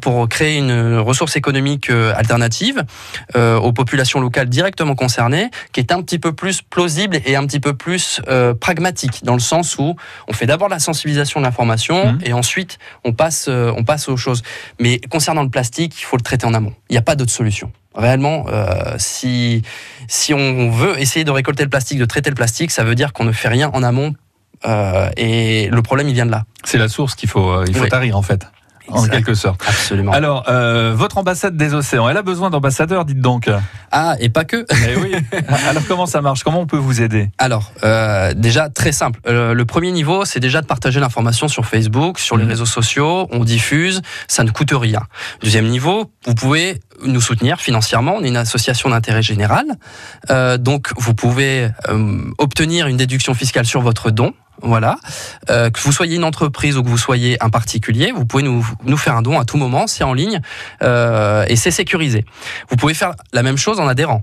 pour 0.00 0.28
créer 0.28 0.58
une 0.58 0.98
ressource 0.98 1.36
économique 1.36 1.90
euh, 1.90 2.12
alternative 2.30 2.82
euh, 3.36 3.56
aux 3.56 3.72
populations 3.72 4.20
locales 4.20 4.48
directement 4.48 4.94
concernées, 4.96 5.50
qui 5.72 5.78
est 5.80 5.92
un 5.92 6.02
petit 6.02 6.18
peu 6.18 6.32
plus 6.32 6.60
plausible 6.60 7.20
et 7.24 7.36
un 7.36 7.46
petit 7.46 7.60
peu 7.60 7.74
plus 7.74 8.20
euh, 8.28 8.52
pragmatique 8.54 9.24
dans 9.24 9.34
le 9.34 9.40
sens 9.40 9.76
où 9.78 9.94
on 10.28 10.32
fait 10.32 10.46
d'abord 10.46 10.68
la 10.68 10.78
sensibilisation 10.80 11.40
de 11.40 11.44
l'information 11.46 12.12
Mhm. 12.12 12.18
et 12.24 12.32
ensuite 12.32 12.78
on 13.04 13.12
passe 13.12 13.46
euh, 13.48 13.72
on 13.76 13.84
passe 13.84 14.08
aux 14.08 14.16
choses. 14.16 14.42
Mais 14.80 15.00
concernant 15.10 15.42
le 15.44 15.48
plastique, 15.50 15.94
il 16.00 16.04
faut 16.04 16.16
le 16.16 16.22
traiter 16.22 16.46
en 16.46 16.54
amont. 16.54 16.74
Il 16.90 16.94
n'y 16.94 16.98
a 16.98 17.02
pas 17.02 17.14
d'autre 17.14 17.30
solution. 17.32 17.70
Réellement, 17.94 18.46
euh, 18.48 18.94
si 18.98 19.62
si 20.08 20.34
on 20.34 20.70
veut 20.70 20.98
essayer 21.00 21.24
de 21.24 21.30
récolter 21.30 21.62
le 21.62 21.70
plastique, 21.70 21.98
de 21.98 22.04
traiter 22.04 22.28
le 22.30 22.36
plastique, 22.36 22.70
ça 22.70 22.82
veut 22.84 22.94
dire 22.94 23.12
qu'on 23.12 23.24
ne 23.24 23.32
fait 23.32 23.48
rien 23.48 23.70
en 23.72 23.82
amont. 23.82 24.14
euh, 24.66 25.10
et 25.16 25.68
le 25.70 25.82
problème, 25.82 26.08
il 26.08 26.14
vient 26.14 26.26
de 26.26 26.30
là. 26.30 26.44
C'est 26.64 26.78
la 26.78 26.88
source 26.88 27.14
qu'il 27.14 27.28
faut, 27.28 27.62
il 27.64 27.74
faut 27.76 27.82
Oui. 27.84 27.88
tarir 27.88 28.16
en 28.16 28.22
fait, 28.22 28.46
en 28.88 28.96
Exact. 29.04 29.10
quelque 29.16 29.34
sorte. 29.34 29.60
Absolument. 29.66 30.12
Alors, 30.12 30.44
euh, 30.48 30.92
votre 30.96 31.18
ambassade 31.18 31.56
des 31.56 31.74
océans, 31.74 32.08
elle 32.08 32.16
a 32.16 32.22
besoin 32.22 32.50
d'ambassadeurs, 32.50 33.04
dites 33.04 33.20
donc. 33.20 33.50
ah, 33.92 34.14
et 34.20 34.28
pas 34.28 34.44
que. 34.44 34.64
Eh 34.88 34.96
oui. 34.96 35.12
Alors 35.68 35.82
comment 35.88 36.06
ça 36.06 36.20
marche? 36.20 36.42
Comment 36.44 36.60
on 36.60 36.66
peut 36.66 36.76
vous 36.76 37.00
aider? 37.02 37.30
Alors, 37.38 37.72
euh, 37.84 38.32
déjà 38.34 38.68
très 38.68 38.92
simple. 38.92 39.20
Euh, 39.26 39.54
le 39.54 39.64
premier 39.64 39.92
niveau, 39.92 40.24
c'est 40.24 40.40
déjà 40.40 40.60
de 40.60 40.66
partager 40.66 41.00
l'information 41.00 41.48
sur 41.48 41.66
Facebook, 41.66 42.18
sur 42.18 42.36
les 42.36 42.44
Mhm. 42.44 42.50
réseaux 42.50 42.66
sociaux. 42.66 43.28
On 43.32 43.44
diffuse, 43.44 44.02
ça 44.28 44.44
ne 44.44 44.50
coûte 44.50 44.72
rien. 44.72 45.02
Deuxième 45.42 45.66
niveau, 45.66 46.10
vous 46.26 46.34
pouvez 46.34 46.80
nous 47.04 47.20
soutenir 47.20 47.60
financièrement. 47.60 48.14
On 48.16 48.22
est 48.24 48.28
une 48.28 48.36
association 48.36 48.90
d'intérêt 48.90 49.22
général, 49.22 49.66
Euh, 50.30 50.58
donc 50.58 50.92
vous 50.96 51.14
pouvez 51.14 51.68
euh, 51.88 52.22
obtenir 52.38 52.86
une 52.86 52.96
déduction 52.96 53.34
fiscale 53.34 53.66
sur 53.66 53.80
votre 53.80 54.10
don. 54.10 54.32
Voilà. 54.62 54.96
Euh, 55.50 55.70
que 55.70 55.78
vous 55.80 55.92
soyez 55.92 56.16
une 56.16 56.24
entreprise 56.24 56.76
ou 56.78 56.82
que 56.82 56.88
vous 56.88 56.98
soyez 56.98 57.36
un 57.42 57.50
particulier, 57.50 58.12
vous 58.12 58.24
pouvez 58.24 58.42
nous, 58.42 58.66
nous 58.84 58.96
faire 58.96 59.14
un 59.14 59.22
don 59.22 59.38
à 59.38 59.44
tout 59.44 59.58
moment, 59.58 59.86
c'est 59.86 60.04
en 60.04 60.14
ligne 60.14 60.40
et 60.82 61.56
c'est 61.56 61.70
sécurisé. 61.70 62.24
Vous 62.70 62.76
pouvez 62.76 62.94
faire 62.94 63.12
la 63.32 63.42
même 63.42 63.58
chose 63.58 63.78
en 63.80 63.86
adhérant. 63.86 64.22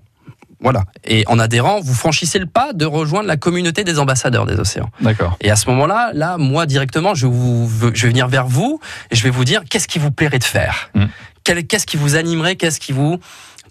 Voilà. 0.60 0.86
Et 1.04 1.26
en 1.28 1.40
adhérant, 1.40 1.82
vous 1.82 1.94
franchissez 1.94 2.40
le 2.40 2.46
pas 2.46 2.72
de 2.72 2.86
rejoindre 2.86 3.28
la 3.28 3.36
communauté 3.36 3.84
des 3.84 4.00
ambassadeurs 4.00 4.46
des 4.46 4.58
océans. 4.60 4.90
D'accord. 5.02 5.38
Et 5.42 5.52
à 5.52 5.58
ce 5.58 5.70
moment-là, 5.70 6.12
là, 6.14 6.38
moi 6.38 6.66
directement, 6.66 7.14
je, 7.14 7.28
vous, 7.28 7.70
je 7.94 8.04
vais 8.04 8.10
venir 8.10 8.30
vers 8.30 8.48
vous 8.48 8.80
et 9.12 9.16
je 9.16 9.24
vais 9.24 9.30
vous 9.30 9.44
dire 9.44 9.64
qu'est-ce 9.70 9.90
qui 9.90 10.00
vous 10.00 10.12
plairait 10.12 10.40
de 10.40 10.44
faire 10.46 10.90
Mm. 10.96 11.06
Qu'est-ce 11.44 11.86
qui 11.86 11.98
vous 11.98 12.16
animerait 12.16 12.56
Qu'est-ce 12.56 12.80
qui 12.80 12.92
vous 12.94 13.20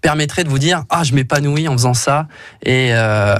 permettrait 0.01 0.43
de 0.43 0.49
vous 0.49 0.59
dire 0.59 0.83
ah 0.89 1.03
je 1.05 1.13
m'épanouis 1.15 1.69
en 1.69 1.71
faisant 1.73 1.93
ça 1.93 2.27
et, 2.61 2.89
euh, 2.91 3.35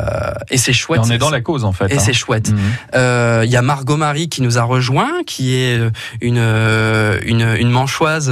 et 0.49 0.55
c'est 0.57 0.71
Et 0.71 0.73
chouette. 0.73 1.01
on 1.03 1.09
est 1.11 1.17
dans 1.17 1.29
la 1.29 1.41
cause 1.41 1.65
en 1.65 1.73
fait. 1.73 1.91
et 1.91 1.97
hein. 1.97 1.99
c'est 1.99 2.13
chouette. 2.13 2.51
Mhm. 2.51 2.59
Euh, 2.95 3.41
Il 3.45 3.51
y 3.51 3.57
a 3.57 3.61
Margot 3.61 3.97
Marie 3.97 4.29
qui 4.29 4.41
nous 4.41 4.57
a 4.57 4.63
rejoint, 4.63 5.11
qui 5.27 5.55
est 5.55 5.77
euh, 5.77 5.89
une 6.21 6.37
euh, 6.39 7.19
une, 7.25 7.41
une 7.59 7.69
manchoise 7.69 8.31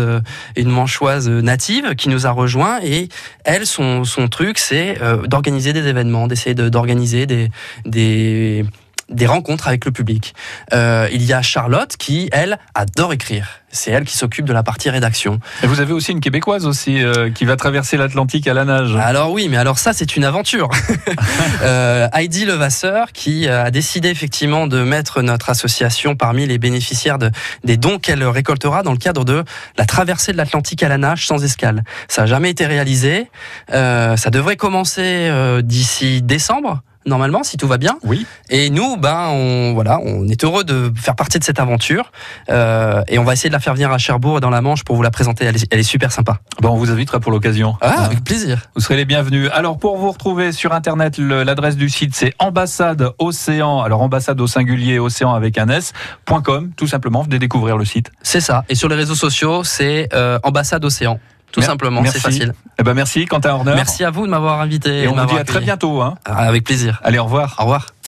une 0.56 0.70
manchoise 0.70 1.28
native 1.28 1.96
qui 1.96 2.08
nous 2.08 2.26
a 2.26 2.32
rejoint 2.32 2.80
et 2.82 3.10
elle 3.44 3.66
son 3.66 4.06
son 4.06 4.30
truc 4.30 4.60
c'est 4.60 4.98
d'organiser 5.28 5.74
des 5.74 5.86
événements, 5.88 6.28
d'essayer 6.28 6.56
de- 6.56 6.70
d'organiser 6.70 7.26
des 7.26 7.50
des 7.86 8.64
des 9.12 9.26
rencontres 9.26 9.67
avec 9.67 9.86
le 9.86 9.91
public. 9.91 10.34
Euh, 10.74 11.08
il 11.12 11.24
y 11.24 11.34
a 11.34 11.41
Charlotte 11.41 11.95
qui, 11.97 12.30
elle, 12.32 12.60
adore 12.76 13.13
écrire. 13.13 13.62
C'est 13.74 13.91
elle 13.91 14.04
qui 14.04 14.17
s'occupe 14.17 14.45
de 14.45 14.54
la 14.54 14.63
partie 14.63 14.89
rédaction. 14.89 15.39
Et 15.63 15.67
vous 15.67 15.80
avez 15.80 15.93
aussi 15.93 16.12
une 16.12 16.19
québécoise 16.19 16.65
aussi 16.65 17.02
euh, 17.02 17.32
qui 17.32 17.45
va 17.45 17.56
traverser 17.56 17.95
l'Atlantique 17.95 18.47
à 18.47 18.54
la 18.54 18.65
nage. 18.65 18.95
Alors 18.97 19.32
oui, 19.32 19.47
mais 19.50 19.56
alors 19.56 19.80
ça 19.80 19.93
c'est 19.93 20.17
une 20.17 20.26
aventure. 20.26 20.69
euh, 21.63 22.10
Heidi 22.13 22.45
Levasseur 22.45 23.13
qui 23.13 23.47
euh, 23.47 23.63
a 23.63 23.71
décidé 23.71 24.10
effectivement 24.10 24.67
de 24.67 24.84
mettre 24.84 25.21
notre 25.21 25.50
association 25.50 26.15
parmi 26.15 26.45
les 26.45 26.58
bénéficiaires 26.58 27.17
de, 27.17 27.32
des 27.63 27.78
dons 27.78 27.97
qu'elle 27.97 28.24
récoltera 28.26 28.84
dans 28.84 28.91
le 28.91 28.97
cadre 28.97 29.24
de 29.24 29.43
la 29.78 29.86
traversée 29.86 30.34
de 30.34 30.38
l'Atlantique 30.38 30.84
à 30.84 30.89
la 30.89 30.97
nage 30.97 31.26
sans 31.26 31.43
escale. 31.43 31.84
Ça 32.08 32.24
n'a 32.24 32.28
jamais 32.28 32.50
été 32.50 32.65
réalisé. 32.65 33.30
Euh, 33.74 34.17
ça 34.17 34.30
devrait 34.30 34.58
commencer 34.58 35.02
euh, 35.02 35.62
d'ici 35.62 36.21
décembre. 36.21 36.82
Normalement, 37.06 37.44
si 37.44 37.58
tout 37.58 37.68
va 37.68 37.78
bien. 37.78 37.98
Oui. 38.04 38.26
Et 38.50 38.70
nous, 38.70 38.98
ben, 38.98 39.30
on, 39.30 39.74
voilà, 39.74 40.00
on 40.04 40.28
est 40.28 40.44
heureux 40.44 40.64
de 40.64 40.92
faire 40.96 41.16
partie 41.16 41.40
de 41.40 41.44
cette 41.44 41.60
aventure. 41.60 42.12
Euh, 42.50 43.04
et 43.08 43.20
on 43.20 43.24
va 43.24 43.34
essayer 43.34 43.50
de 43.50 43.54
la 43.54 43.60
faire 43.60 43.74
venir 43.74 43.92
à 43.92 43.98
Cherbourg 43.98 44.38
et 44.38 44.42
dans 44.42 44.50
la 44.50 44.62
Manche 44.62 44.84
pour 44.84 44.96
vous 44.96 45.04
la 45.04 45.12
présenter. 45.12 45.46
Elle 45.46 45.56
est, 45.56 45.68
elle 45.72 45.80
est 45.80 45.84
super 45.84 46.12
sympa. 46.12 46.40
Bon, 46.62 46.70
on 46.70 46.78
vous 46.78 46.92
invitera 46.92 47.20
pour 47.20 47.32
l'occasion. 47.32 47.76
Ah, 47.82 48.06
avec 48.06 48.24
plaisir. 48.24 48.62
Vous 48.76 48.82
serez 48.82 48.98
les 48.98 49.06
bienvenus. 49.06 49.50
Alors 49.54 49.78
pour 49.78 49.98
vous 49.98 50.12
retrouver 50.12 50.52
sur 50.52 50.74
internet, 50.74 51.18
l'adresse 51.18 51.76
du 51.76 51.90
site 51.90 52.16
c'est 52.16 52.34
ambassade 52.40 53.10
océan. 53.20 53.82
Alors 53.82 54.02
ambassade 54.02 54.40
au 54.42 54.48
singulier 54.48 55.00
océan 55.00 55.34
avec 55.34 55.58
un 55.58 55.70
s.com 55.70 56.72
tout 56.76 56.88
simplement. 56.88 57.24
Venez 57.24 57.40
découvrir 57.40 57.78
le 57.78 57.86
site. 57.86 58.12
C'est 58.22 58.42
ça. 58.42 58.64
Et 58.70 58.76
sur 58.76 58.90
les 58.90 58.96
réseaux 58.96 59.16
sociaux, 59.16 59.64
c'est 59.64 60.10
euh, 60.14 60.40
Ambassade 60.44 60.84
Océan. 60.84 61.20
Tout 61.52 61.60
Mer- 61.60 61.70
simplement, 61.70 62.04
c'est 62.06 62.20
facile. 62.20 62.54
Eh 62.80 62.84
ben 62.84 62.94
merci 62.94 63.26
Quentin 63.26 63.52
Horner. 63.52 63.74
Merci 63.76 64.04
à 64.04 64.10
vous 64.10 64.26
de 64.26 64.32
m'avoir 64.32 64.62
invité. 64.62 65.04
Et 65.04 65.08
on 65.08 65.16
vous 65.16 65.26
dit 65.26 65.38
à 65.38 65.44
très 65.44 65.60
bientôt. 65.60 66.02
Hein. 66.02 66.16
Avec 66.26 66.64
plaisir. 66.64 67.00
Allez, 67.04 67.20
au 67.20 67.26
revoir. 67.26 67.56
Au 67.60 67.64
revoir. 67.64 67.88